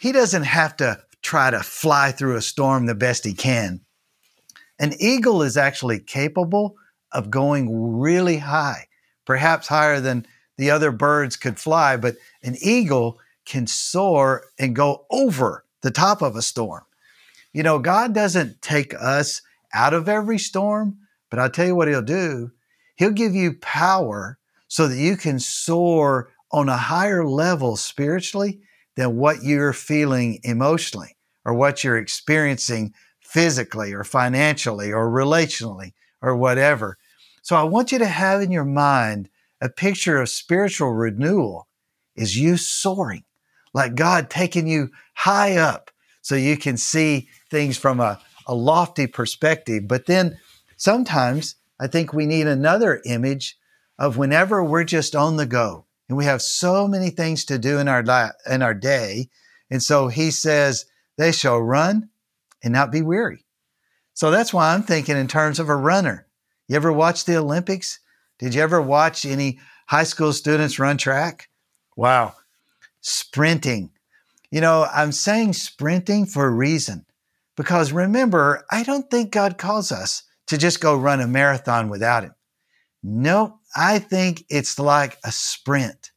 he 0.00 0.12
doesn't 0.12 0.42
have 0.42 0.76
to 0.78 1.00
try 1.22 1.50
to 1.50 1.60
fly 1.60 2.10
through 2.10 2.36
a 2.36 2.42
storm 2.42 2.86
the 2.86 2.94
best 2.94 3.24
he 3.24 3.32
can. 3.32 3.80
An 4.78 4.92
eagle 4.98 5.42
is 5.42 5.56
actually 5.56 6.00
capable 6.00 6.76
of 7.12 7.30
going 7.30 7.98
really 7.98 8.38
high, 8.38 8.86
perhaps 9.24 9.68
higher 9.68 10.00
than 10.00 10.26
the 10.56 10.70
other 10.70 10.90
birds 10.90 11.36
could 11.36 11.58
fly, 11.58 11.96
but 11.96 12.16
an 12.42 12.56
eagle 12.60 13.18
can 13.46 13.66
soar 13.66 14.44
and 14.58 14.76
go 14.76 15.06
over 15.10 15.64
the 15.82 15.90
top 15.92 16.22
of 16.22 16.34
a 16.34 16.42
storm. 16.42 16.84
You 17.52 17.62
know, 17.62 17.78
God 17.78 18.12
doesn't 18.12 18.60
take 18.60 18.92
us 18.94 19.42
out 19.72 19.94
of 19.94 20.08
every 20.08 20.38
storm, 20.38 20.98
but 21.30 21.38
I'll 21.38 21.50
tell 21.50 21.66
you 21.66 21.76
what 21.76 21.88
He'll 21.88 22.02
do. 22.02 22.50
He'll 22.96 23.10
give 23.12 23.34
you 23.34 23.54
power 23.54 24.38
so 24.66 24.88
that 24.88 24.98
you 24.98 25.16
can 25.16 25.38
soar 25.38 26.30
on 26.50 26.68
a 26.68 26.76
higher 26.76 27.24
level 27.24 27.76
spiritually 27.76 28.60
than 28.96 29.16
what 29.16 29.42
you're 29.42 29.72
feeling 29.72 30.40
emotionally 30.42 31.16
or 31.44 31.54
what 31.54 31.84
you're 31.84 31.98
experiencing 31.98 32.92
physically 33.20 33.92
or 33.92 34.04
financially 34.04 34.92
or 34.92 35.10
relationally 35.10 35.92
or 36.22 36.36
whatever. 36.36 36.96
So 37.42 37.56
I 37.56 37.62
want 37.62 37.92
you 37.92 37.98
to 37.98 38.06
have 38.06 38.42
in 38.42 38.50
your 38.50 38.64
mind 38.64 39.28
a 39.60 39.68
picture 39.68 40.20
of 40.20 40.28
spiritual 40.28 40.92
renewal 40.92 41.68
is 42.16 42.36
you 42.36 42.56
soaring 42.56 43.24
like 43.74 43.94
God 43.94 44.30
taking 44.30 44.66
you 44.66 44.90
high 45.14 45.56
up 45.56 45.90
so 46.22 46.34
you 46.34 46.56
can 46.56 46.76
see 46.76 47.28
things 47.50 47.76
from 47.76 48.00
a, 48.00 48.20
a 48.46 48.54
lofty 48.54 49.06
perspective. 49.06 49.86
But 49.86 50.06
then 50.06 50.38
sometimes 50.76 51.56
I 51.78 51.86
think 51.86 52.12
we 52.12 52.26
need 52.26 52.46
another 52.46 53.00
image 53.04 53.56
of 53.98 54.16
whenever 54.16 54.62
we're 54.62 54.84
just 54.84 55.14
on 55.14 55.36
the 55.36 55.46
go 55.46 55.86
and 56.08 56.16
we 56.16 56.24
have 56.24 56.42
so 56.42 56.88
many 56.88 57.10
things 57.10 57.44
to 57.46 57.58
do 57.58 57.78
in 57.78 57.88
our 57.88 58.04
in 58.50 58.62
our 58.62 58.74
day. 58.74 59.28
And 59.70 59.82
so 59.82 60.08
he 60.08 60.30
says, 60.30 60.86
they 61.18 61.32
shall 61.32 61.58
run 61.58 62.08
and 62.62 62.72
not 62.72 62.92
be 62.92 63.02
weary. 63.02 63.44
So 64.14 64.30
that's 64.30 64.52
why 64.52 64.72
I'm 64.72 64.82
thinking 64.82 65.16
in 65.16 65.28
terms 65.28 65.58
of 65.58 65.68
a 65.68 65.76
runner. 65.76 66.26
You 66.66 66.76
ever 66.76 66.92
watch 66.92 67.24
the 67.24 67.36
Olympics? 67.36 68.00
Did 68.38 68.54
you 68.54 68.62
ever 68.62 68.80
watch 68.80 69.24
any 69.24 69.58
high 69.86 70.04
school 70.04 70.32
students 70.32 70.78
run 70.78 70.96
track? 70.96 71.48
Wow 71.96 72.34
sprinting. 73.00 73.90
You 74.50 74.60
know, 74.60 74.86
I'm 74.92 75.12
saying 75.12 75.54
sprinting 75.54 76.26
for 76.26 76.46
a 76.46 76.50
reason 76.50 77.04
because 77.56 77.92
remember, 77.92 78.64
I 78.70 78.82
don't 78.82 79.10
think 79.10 79.30
God 79.30 79.58
calls 79.58 79.92
us 79.92 80.22
to 80.46 80.56
just 80.56 80.80
go 80.80 80.96
run 80.96 81.20
a 81.20 81.26
marathon 81.26 81.88
without 81.88 82.24
Him. 82.24 82.34
No, 83.02 83.57
I 83.76 83.98
think 83.98 84.44
it's 84.48 84.78
like 84.78 85.18
a 85.24 85.32
sprint 85.32 86.10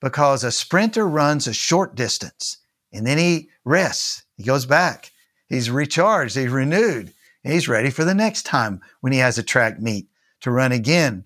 because 0.00 0.44
a 0.44 0.52
sprinter 0.52 1.06
runs 1.06 1.46
a 1.46 1.52
short 1.52 1.94
distance 1.94 2.58
and 2.92 3.06
then 3.06 3.18
he 3.18 3.48
rests, 3.64 4.24
he 4.36 4.44
goes 4.44 4.66
back, 4.66 5.12
he's 5.48 5.70
recharged, 5.70 6.36
he's 6.36 6.48
renewed, 6.48 7.12
he's 7.42 7.68
ready 7.68 7.90
for 7.90 8.04
the 8.04 8.14
next 8.14 8.44
time 8.44 8.80
when 9.00 9.12
he 9.12 9.18
has 9.18 9.38
a 9.38 9.42
track 9.42 9.80
meet 9.80 10.08
to 10.40 10.50
run 10.50 10.72
again. 10.72 11.24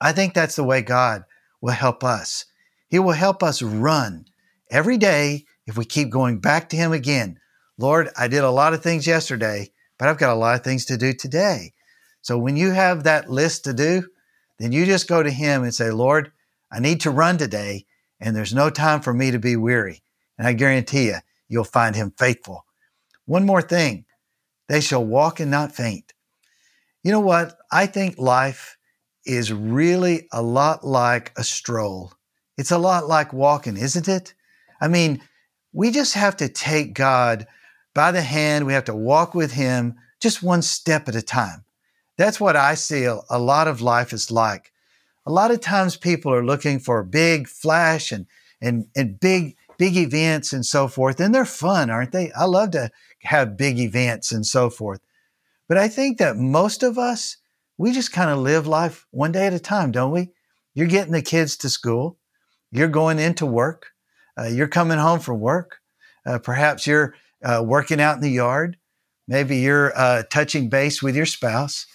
I 0.00 0.12
think 0.12 0.34
that's 0.34 0.56
the 0.56 0.64
way 0.64 0.82
God 0.82 1.24
will 1.60 1.72
help 1.72 2.04
us. 2.04 2.44
He 2.88 2.98
will 2.98 3.12
help 3.12 3.42
us 3.42 3.62
run 3.62 4.26
every 4.70 4.98
day 4.98 5.44
if 5.66 5.76
we 5.76 5.84
keep 5.84 6.10
going 6.10 6.38
back 6.38 6.68
to 6.68 6.76
Him 6.76 6.92
again. 6.92 7.38
Lord, 7.78 8.10
I 8.16 8.28
did 8.28 8.44
a 8.44 8.50
lot 8.50 8.74
of 8.74 8.82
things 8.82 9.06
yesterday, 9.06 9.70
but 9.98 10.08
I've 10.08 10.18
got 10.18 10.32
a 10.32 10.38
lot 10.38 10.54
of 10.54 10.64
things 10.64 10.84
to 10.86 10.96
do 10.96 11.12
today. 11.12 11.72
So 12.22 12.38
when 12.38 12.56
you 12.56 12.70
have 12.72 13.04
that 13.04 13.30
list 13.30 13.64
to 13.64 13.72
do, 13.72 14.08
then 14.58 14.72
you 14.72 14.86
just 14.86 15.08
go 15.08 15.22
to 15.22 15.30
Him 15.30 15.62
and 15.62 15.74
say, 15.74 15.90
Lord, 15.90 16.32
I 16.70 16.80
need 16.80 17.00
to 17.02 17.10
run 17.10 17.38
today, 17.38 17.86
and 18.20 18.34
there's 18.34 18.54
no 18.54 18.70
time 18.70 19.00
for 19.00 19.12
me 19.12 19.30
to 19.30 19.38
be 19.38 19.56
weary. 19.56 20.02
And 20.38 20.46
I 20.46 20.52
guarantee 20.52 21.06
you, 21.06 21.16
you'll 21.48 21.64
find 21.64 21.94
Him 21.94 22.12
faithful. 22.18 22.64
One 23.26 23.46
more 23.46 23.62
thing 23.62 24.04
they 24.68 24.80
shall 24.80 25.04
walk 25.04 25.38
and 25.40 25.50
not 25.50 25.74
faint. 25.74 26.12
You 27.04 27.12
know 27.12 27.20
what? 27.20 27.56
I 27.70 27.86
think 27.86 28.18
life 28.18 28.76
is 29.24 29.52
really 29.52 30.26
a 30.32 30.42
lot 30.42 30.84
like 30.84 31.32
a 31.36 31.44
stroll. 31.44 32.12
It's 32.56 32.70
a 32.70 32.78
lot 32.78 33.06
like 33.06 33.32
walking, 33.32 33.76
isn't 33.76 34.08
it? 34.08 34.34
I 34.80 34.88
mean, 34.88 35.20
we 35.72 35.90
just 35.90 36.14
have 36.14 36.36
to 36.38 36.48
take 36.48 36.94
God 36.94 37.46
by 37.94 38.12
the 38.12 38.22
hand. 38.22 38.66
We 38.66 38.72
have 38.72 38.86
to 38.86 38.94
walk 38.94 39.34
with 39.34 39.52
Him 39.52 39.96
just 40.20 40.42
one 40.42 40.62
step 40.62 41.08
at 41.08 41.14
a 41.14 41.22
time. 41.22 41.65
That's 42.16 42.40
what 42.40 42.56
I 42.56 42.74
see 42.74 43.04
a, 43.04 43.38
lot 43.38 43.68
of 43.68 43.80
life 43.80 44.12
is 44.12 44.30
like. 44.30 44.72
A 45.26 45.32
lot 45.32 45.50
of 45.50 45.60
times 45.60 45.96
people 45.96 46.32
are 46.32 46.44
looking 46.44 46.78
for 46.78 47.02
big 47.02 47.48
flash 47.48 48.12
and, 48.12 48.26
and, 48.60 48.86
and 48.96 49.20
big, 49.20 49.56
big 49.76 49.96
events 49.96 50.52
and 50.52 50.64
so 50.64 50.88
forth. 50.88 51.20
And 51.20 51.34
they're 51.34 51.44
fun, 51.44 51.90
aren't 51.90 52.12
they? 52.12 52.32
I 52.32 52.44
love 52.44 52.70
to 52.72 52.90
have 53.22 53.56
big 53.56 53.78
events 53.78 54.32
and 54.32 54.46
so 54.46 54.70
forth. 54.70 55.00
But 55.68 55.78
I 55.78 55.88
think 55.88 56.18
that 56.18 56.36
most 56.36 56.82
of 56.82 56.96
us, 56.96 57.36
we 57.76 57.92
just 57.92 58.12
kind 58.12 58.30
of 58.30 58.38
live 58.38 58.66
life 58.66 59.06
one 59.10 59.32
day 59.32 59.46
at 59.46 59.52
a 59.52 59.58
time, 59.58 59.92
don't 59.92 60.12
we? 60.12 60.30
You're 60.74 60.86
getting 60.86 61.12
the 61.12 61.22
kids 61.22 61.56
to 61.58 61.68
school. 61.68 62.18
You're 62.70 62.88
going 62.88 63.18
into 63.18 63.46
work. 63.46 63.88
Uh, 64.38 64.44
you're 64.44 64.68
coming 64.68 64.98
home 64.98 65.20
from 65.20 65.40
work. 65.40 65.78
Uh, 66.24 66.38
perhaps 66.38 66.86
you're 66.86 67.14
uh, 67.42 67.62
working 67.64 68.00
out 68.00 68.16
in 68.16 68.22
the 68.22 68.30
yard. 68.30 68.76
Maybe 69.28 69.58
you're 69.58 69.96
uh, 69.98 70.22
touching 70.30 70.68
base 70.68 71.02
with 71.02 71.16
your 71.16 71.26
spouse. 71.26 71.86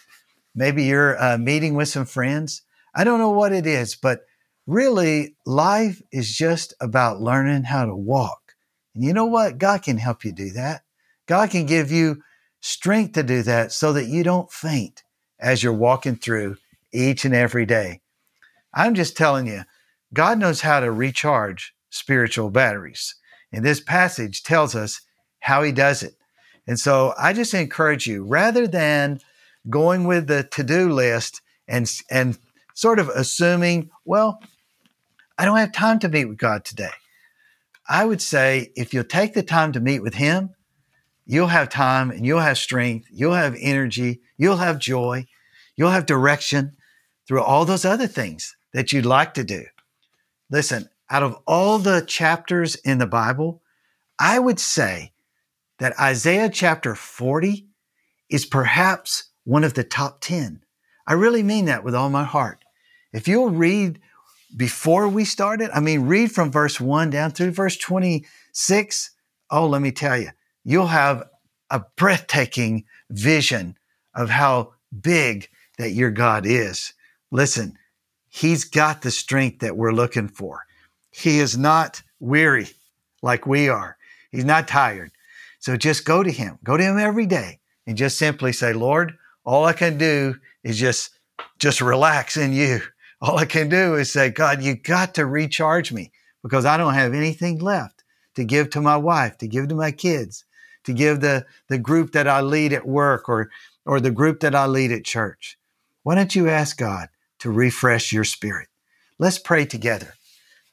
Maybe 0.54 0.84
you're 0.84 1.22
uh, 1.22 1.38
meeting 1.38 1.76
with 1.76 1.88
some 1.88 2.06
friends. 2.06 2.62
I 2.94 3.04
don't 3.04 3.20
know 3.20 3.32
what 3.32 3.54
it 3.54 3.66
is, 3.66 3.96
but 3.96 4.22
really, 4.68 5.36
life 5.46 6.02
is 6.12 6.36
just 6.36 6.74
about 6.82 7.22
learning 7.22 7.64
how 7.64 7.86
to 7.86 7.96
walk. 7.96 8.54
And 8.94 9.04
you 9.04 9.14
know 9.14 9.26
what? 9.26 9.58
God 9.58 9.84
can 9.84 9.98
help 9.98 10.26
you 10.26 10.32
do 10.32 10.52
that. 10.52 10.84
God 11.26 11.50
can 11.50 11.66
give 11.66 11.92
you 11.92 12.22
strength 12.60 13.14
to 13.14 13.24
do 13.24 13.42
that 13.44 13.72
so 13.72 13.94
that 13.94 14.08
you 14.08 14.24
don't 14.24 14.52
faint 14.52 15.04
as 15.40 15.64
you're 15.64 15.74
walking 15.74 16.16
through 16.16 16.58
each 16.94 17.26
and 17.26 17.34
every 17.34 17.66
day. 17.66 18.02
I'm 18.74 18.94
just 18.94 19.18
telling 19.18 19.48
you, 19.48 19.64
God 20.14 20.38
knows 20.38 20.62
how 20.62 20.82
to 20.82 20.92
recharge 20.92 21.74
spiritual 21.90 22.50
batteries. 22.50 23.16
And 23.52 23.66
this 23.66 23.80
passage 23.80 24.44
tells 24.44 24.76
us 24.76 25.02
how 25.40 25.64
he 25.64 25.72
does 25.72 26.04
it. 26.04 26.16
And 26.68 26.80
so 26.80 27.14
I 27.18 27.34
just 27.34 27.54
encourage 27.54 28.06
you, 28.08 28.24
rather 28.24 28.68
than 28.68 29.20
going 29.70 30.06
with 30.06 30.28
the 30.28 30.44
to-do 30.44 30.92
list 30.92 31.42
and 31.68 31.92
and 32.10 32.38
sort 32.74 33.00
of 33.00 33.10
assuming, 33.10 33.90
well, 34.06 34.42
I 35.38 35.46
don't 35.46 35.58
have 35.58 35.72
time 35.72 36.00
to 36.00 36.10
meet 36.10 36.26
with 36.26 36.38
God 36.38 36.66
today. 36.66 36.92
I 37.88 38.06
would 38.06 38.22
say 38.22 38.72
if 38.76 38.94
you'll 38.94 39.04
take 39.04 39.34
the 39.34 39.44
time 39.44 39.72
to 39.74 39.80
meet 39.80 40.02
with 40.02 40.14
him, 40.14 40.52
you'll 41.26 41.48
have 41.48 41.70
time 41.70 42.12
and 42.12 42.26
you'll 42.26 42.40
have 42.40 42.58
strength, 42.58 43.08
you'll 43.12 43.34
have 43.34 43.56
energy, 43.60 44.22
you'll 44.38 44.58
have 44.58 44.80
joy, 44.80 45.26
you'll 45.76 45.92
have 45.92 46.06
direction 46.06 46.76
through 47.28 47.42
all 47.42 47.66
those 47.66 47.86
other 47.86 48.08
things 48.08 48.56
that 48.74 48.92
you'd 48.92 49.06
like 49.06 49.34
to 49.34 49.44
do. 49.44 49.66
Listen, 50.50 50.90
out 51.10 51.24
of 51.24 51.38
all 51.46 51.78
the 51.78 52.02
chapters 52.02 52.76
in 52.76 52.98
the 52.98 53.08
Bible, 53.08 53.62
I 54.20 54.40
would 54.40 54.60
say 54.60 55.12
that 55.80 56.00
Isaiah 56.00 56.50
chapter 56.50 56.96
40 56.96 57.68
is 58.30 58.46
perhaps 58.46 59.31
one 59.44 59.64
of 59.64 59.74
the 59.74 59.84
top 59.84 60.22
10. 60.22 60.64
I 61.08 61.14
really 61.14 61.44
mean 61.44 61.66
that 61.66 61.84
with 61.84 61.96
all 61.96 62.10
my 62.10 62.24
heart. 62.24 62.64
If 63.14 63.28
you'll 63.28 63.50
read 63.50 64.00
before 64.56 65.08
we 65.08 65.26
started, 65.26 65.70
I 65.74 65.80
mean, 65.80 66.02
read 66.02 66.32
from 66.32 66.52
verse 66.52 66.80
1 66.80 67.10
down 67.10 67.32
through 67.32 67.52
verse 67.52 67.78
26. 67.78 69.12
Oh, 69.50 69.68
let 69.68 69.82
me 69.82 69.92
tell 69.92 70.18
you, 70.18 70.30
you'll 70.64 70.88
have 70.88 71.24
a 71.70 71.84
breathtaking 71.96 72.86
vision 73.10 73.78
of 74.14 74.30
how 74.30 74.74
big 75.02 75.50
that 75.78 75.92
your 75.92 76.12
God 76.12 76.46
is. 76.46 76.94
Listen, 77.32 77.78
He's 78.34 78.64
got 78.64 79.02
the 79.02 79.12
strength 79.12 79.60
that 79.60 79.76
we're 79.76 79.92
looking 79.92 80.30
for. 80.30 80.64
He 81.12 81.40
is 81.40 81.58
not 81.58 82.02
weary 82.22 82.70
like 83.22 83.46
we 83.46 83.68
are. 83.68 83.98
He's 84.32 84.46
not 84.46 84.70
tired. 84.70 85.12
So 85.60 85.76
just 85.76 86.06
go 86.06 86.24
to 86.24 86.32
him. 86.32 86.58
Go 86.64 86.78
to 86.78 86.84
him 86.84 86.98
every 86.98 87.26
day 87.26 87.60
and 87.86 87.98
just 87.98 88.18
simply 88.18 88.54
say, 88.54 88.72
Lord, 88.72 89.18
all 89.46 89.66
I 89.66 89.74
can 89.74 89.98
do 89.98 90.36
is 90.64 90.80
just 90.80 91.12
just 91.58 91.82
relax 91.82 92.38
in 92.38 92.54
you. 92.54 92.82
All 93.22 93.38
I 93.38 93.46
can 93.46 93.70
do 93.70 93.96
is 93.96 94.12
say, 94.12 94.30
God, 94.32 94.64
you 94.64 94.76
got 94.76 95.14
to 95.16 95.26
recharge 95.26 95.92
me 95.92 96.12
because 96.42 96.66
I 96.66 96.78
don't 96.78 96.96
have 96.96 97.14
anything 97.14 97.60
left 97.60 98.04
to 98.36 98.44
give 98.44 98.72
to 98.72 98.82
my 98.82 98.98
wife, 98.98 99.38
to 99.40 99.48
give 99.48 99.68
to 99.68 99.76
my 99.76 99.92
kids, 99.92 100.44
to 100.86 100.94
give 100.94 101.22
the, 101.22 101.46
the 101.68 101.78
group 101.78 102.14
that 102.14 102.28
I 102.28 102.42
lead 102.42 102.74
at 102.74 102.88
work 102.88 103.30
or, 103.30 103.52
or 103.86 104.00
the 104.00 104.12
group 104.12 104.40
that 104.40 104.56
I 104.56 104.66
lead 104.66 104.92
at 104.92 105.06
church. 105.06 105.58
Why 106.04 106.16
don't 106.16 106.36
you 106.36 106.50
ask 106.50 106.78
God 106.78 107.10
to 107.40 107.52
refresh 107.52 108.12
your 108.12 108.24
spirit? 108.24 108.70
Let's 109.20 109.38
pray 109.38 109.66
together. 109.66 110.16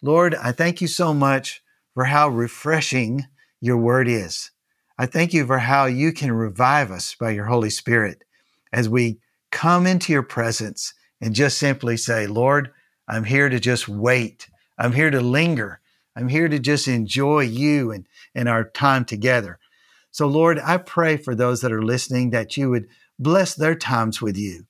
Lord, 0.01 0.35
I 0.35 0.53
thank 0.53 0.81
you 0.81 0.89
so 0.89 1.13
much 1.13 1.63
for 1.93 2.05
how 2.05 2.29
refreshing 2.29 3.27
your 3.61 3.77
word 3.77 4.09
is. 4.09 4.53
I 4.99 5.05
thank 5.05 5.35
you 5.35 5.47
for 5.47 5.59
how 5.59 5.85
you 5.85 6.13
can 6.13 6.33
revive 6.33 6.91
us 6.91 7.15
by 7.15 7.31
your 7.31 7.47
Holy 7.47 7.71
Spirit 7.71 8.25
as 8.73 8.89
we 8.89 9.19
come 9.51 9.87
into 9.87 10.13
your 10.13 10.23
presence 10.23 10.95
and 11.21 11.35
just 11.35 11.59
simply 11.59 11.97
say, 11.97 12.27
Lord, 12.27 12.71
I'm 13.09 13.25
here 13.25 13.49
to 13.49 13.59
just 13.59 13.89
wait. 13.89 14.49
I'm 14.79 14.93
here 14.93 15.11
to 15.11 15.21
linger. 15.21 15.81
I'm 16.15 16.29
here 16.29 16.49
to 16.49 16.59
just 16.59 16.89
enjoy 16.89 17.41
you 17.41 17.91
and, 17.91 18.07
and 18.35 18.49
our 18.49 18.65
time 18.65 19.05
together. 19.05 19.59
So, 20.11 20.27
Lord, 20.27 20.59
I 20.59 20.79
pray 20.79 21.17
for 21.17 21.35
those 21.35 21.61
that 21.61 21.73
are 21.73 21.83
listening 21.83 22.31
that 22.31 22.57
you 22.57 22.71
would 22.71 22.89
bless 23.19 23.55
their 23.55 23.75
times 23.75 24.21
with 24.21 24.37
you. 24.37 24.67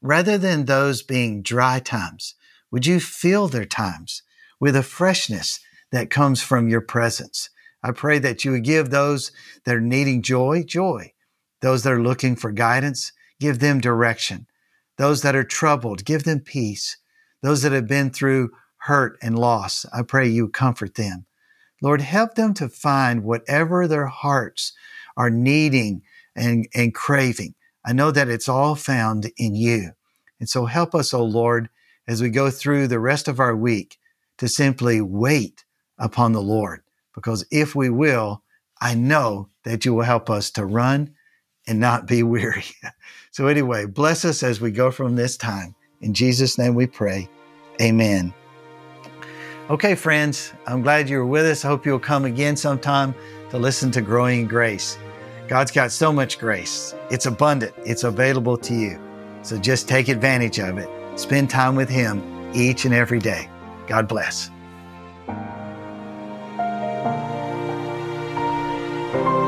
Rather 0.00 0.36
than 0.36 0.64
those 0.64 1.02
being 1.02 1.42
dry 1.42 1.78
times, 1.78 2.34
would 2.70 2.86
you 2.86 3.00
fill 3.00 3.48
their 3.48 3.64
times 3.64 4.22
with 4.58 4.74
a 4.74 4.82
freshness 4.82 5.60
that 5.90 6.10
comes 6.10 6.42
from 6.42 6.68
your 6.68 6.80
presence? 6.80 7.50
I 7.82 7.92
pray 7.92 8.18
that 8.20 8.44
you 8.44 8.52
would 8.52 8.64
give 8.64 8.90
those 8.90 9.32
that 9.64 9.74
are 9.74 9.80
needing 9.80 10.22
joy, 10.22 10.64
joy. 10.64 11.12
Those 11.62 11.84
that 11.84 11.92
are 11.92 12.02
looking 12.02 12.36
for 12.36 12.52
guidance, 12.52 13.12
give 13.40 13.60
them 13.60 13.80
direction. 13.80 14.46
Those 14.98 15.22
that 15.22 15.36
are 15.36 15.44
troubled, 15.44 16.04
give 16.04 16.24
them 16.24 16.40
peace. 16.40 16.98
Those 17.40 17.62
that 17.62 17.72
have 17.72 17.86
been 17.86 18.10
through 18.10 18.50
hurt 18.78 19.16
and 19.22 19.38
loss, 19.38 19.86
I 19.94 20.02
pray 20.02 20.28
you 20.28 20.48
comfort 20.48 20.96
them. 20.96 21.24
Lord, 21.80 22.00
help 22.00 22.34
them 22.34 22.52
to 22.54 22.68
find 22.68 23.24
whatever 23.24 23.88
their 23.88 24.06
hearts 24.06 24.72
are 25.16 25.30
needing 25.30 26.02
and, 26.36 26.68
and 26.74 26.94
craving. 26.94 27.54
I 27.84 27.92
know 27.92 28.10
that 28.10 28.28
it's 28.28 28.48
all 28.48 28.74
found 28.74 29.30
in 29.36 29.54
you. 29.54 29.92
And 30.38 30.48
so 30.48 30.66
help 30.66 30.94
us, 30.94 31.14
O 31.14 31.20
oh 31.20 31.24
Lord, 31.24 31.68
as 32.06 32.20
we 32.20 32.28
go 32.28 32.50
through 32.50 32.88
the 32.88 33.00
rest 33.00 33.28
of 33.28 33.40
our 33.40 33.56
week 33.56 33.98
to 34.38 34.48
simply 34.48 35.00
wait 35.00 35.64
upon 35.98 36.32
the 36.32 36.42
Lord. 36.42 36.82
Because 37.14 37.44
if 37.50 37.74
we 37.74 37.90
will, 37.90 38.42
I 38.80 38.94
know 38.94 39.48
that 39.64 39.84
you 39.84 39.94
will 39.94 40.02
help 40.02 40.28
us 40.28 40.50
to 40.52 40.64
run 40.64 41.14
and 41.66 41.80
not 41.80 42.06
be 42.06 42.22
weary. 42.22 42.64
so, 43.30 43.46
anyway, 43.46 43.86
bless 43.86 44.24
us 44.24 44.42
as 44.42 44.60
we 44.60 44.70
go 44.70 44.90
from 44.90 45.16
this 45.16 45.36
time. 45.36 45.74
In 46.00 46.14
Jesus' 46.14 46.58
name 46.58 46.74
we 46.74 46.86
pray. 46.86 47.28
Amen. 47.80 48.34
Okay, 49.70 49.94
friends, 49.94 50.52
I'm 50.66 50.82
glad 50.82 51.08
you 51.08 51.18
were 51.18 51.26
with 51.26 51.46
us. 51.46 51.64
I 51.64 51.68
hope 51.68 51.86
you'll 51.86 51.98
come 51.98 52.24
again 52.24 52.56
sometime 52.56 53.14
to 53.50 53.58
listen 53.58 53.90
to 53.92 54.02
Growing 54.02 54.46
Grace. 54.46 54.98
God's 55.48 55.70
got 55.70 55.92
so 55.92 56.12
much 56.12 56.38
grace, 56.38 56.94
it's 57.10 57.26
abundant, 57.26 57.74
it's 57.84 58.04
available 58.04 58.56
to 58.56 58.74
you. 58.74 59.00
So 59.42 59.58
just 59.58 59.88
take 59.88 60.08
advantage 60.08 60.58
of 60.58 60.78
it. 60.78 60.88
Spend 61.18 61.50
time 61.50 61.76
with 61.76 61.88
Him 61.88 62.50
each 62.54 62.84
and 62.84 62.94
every 62.94 63.18
day. 63.18 63.48
God 63.86 64.08
bless. 64.08 64.50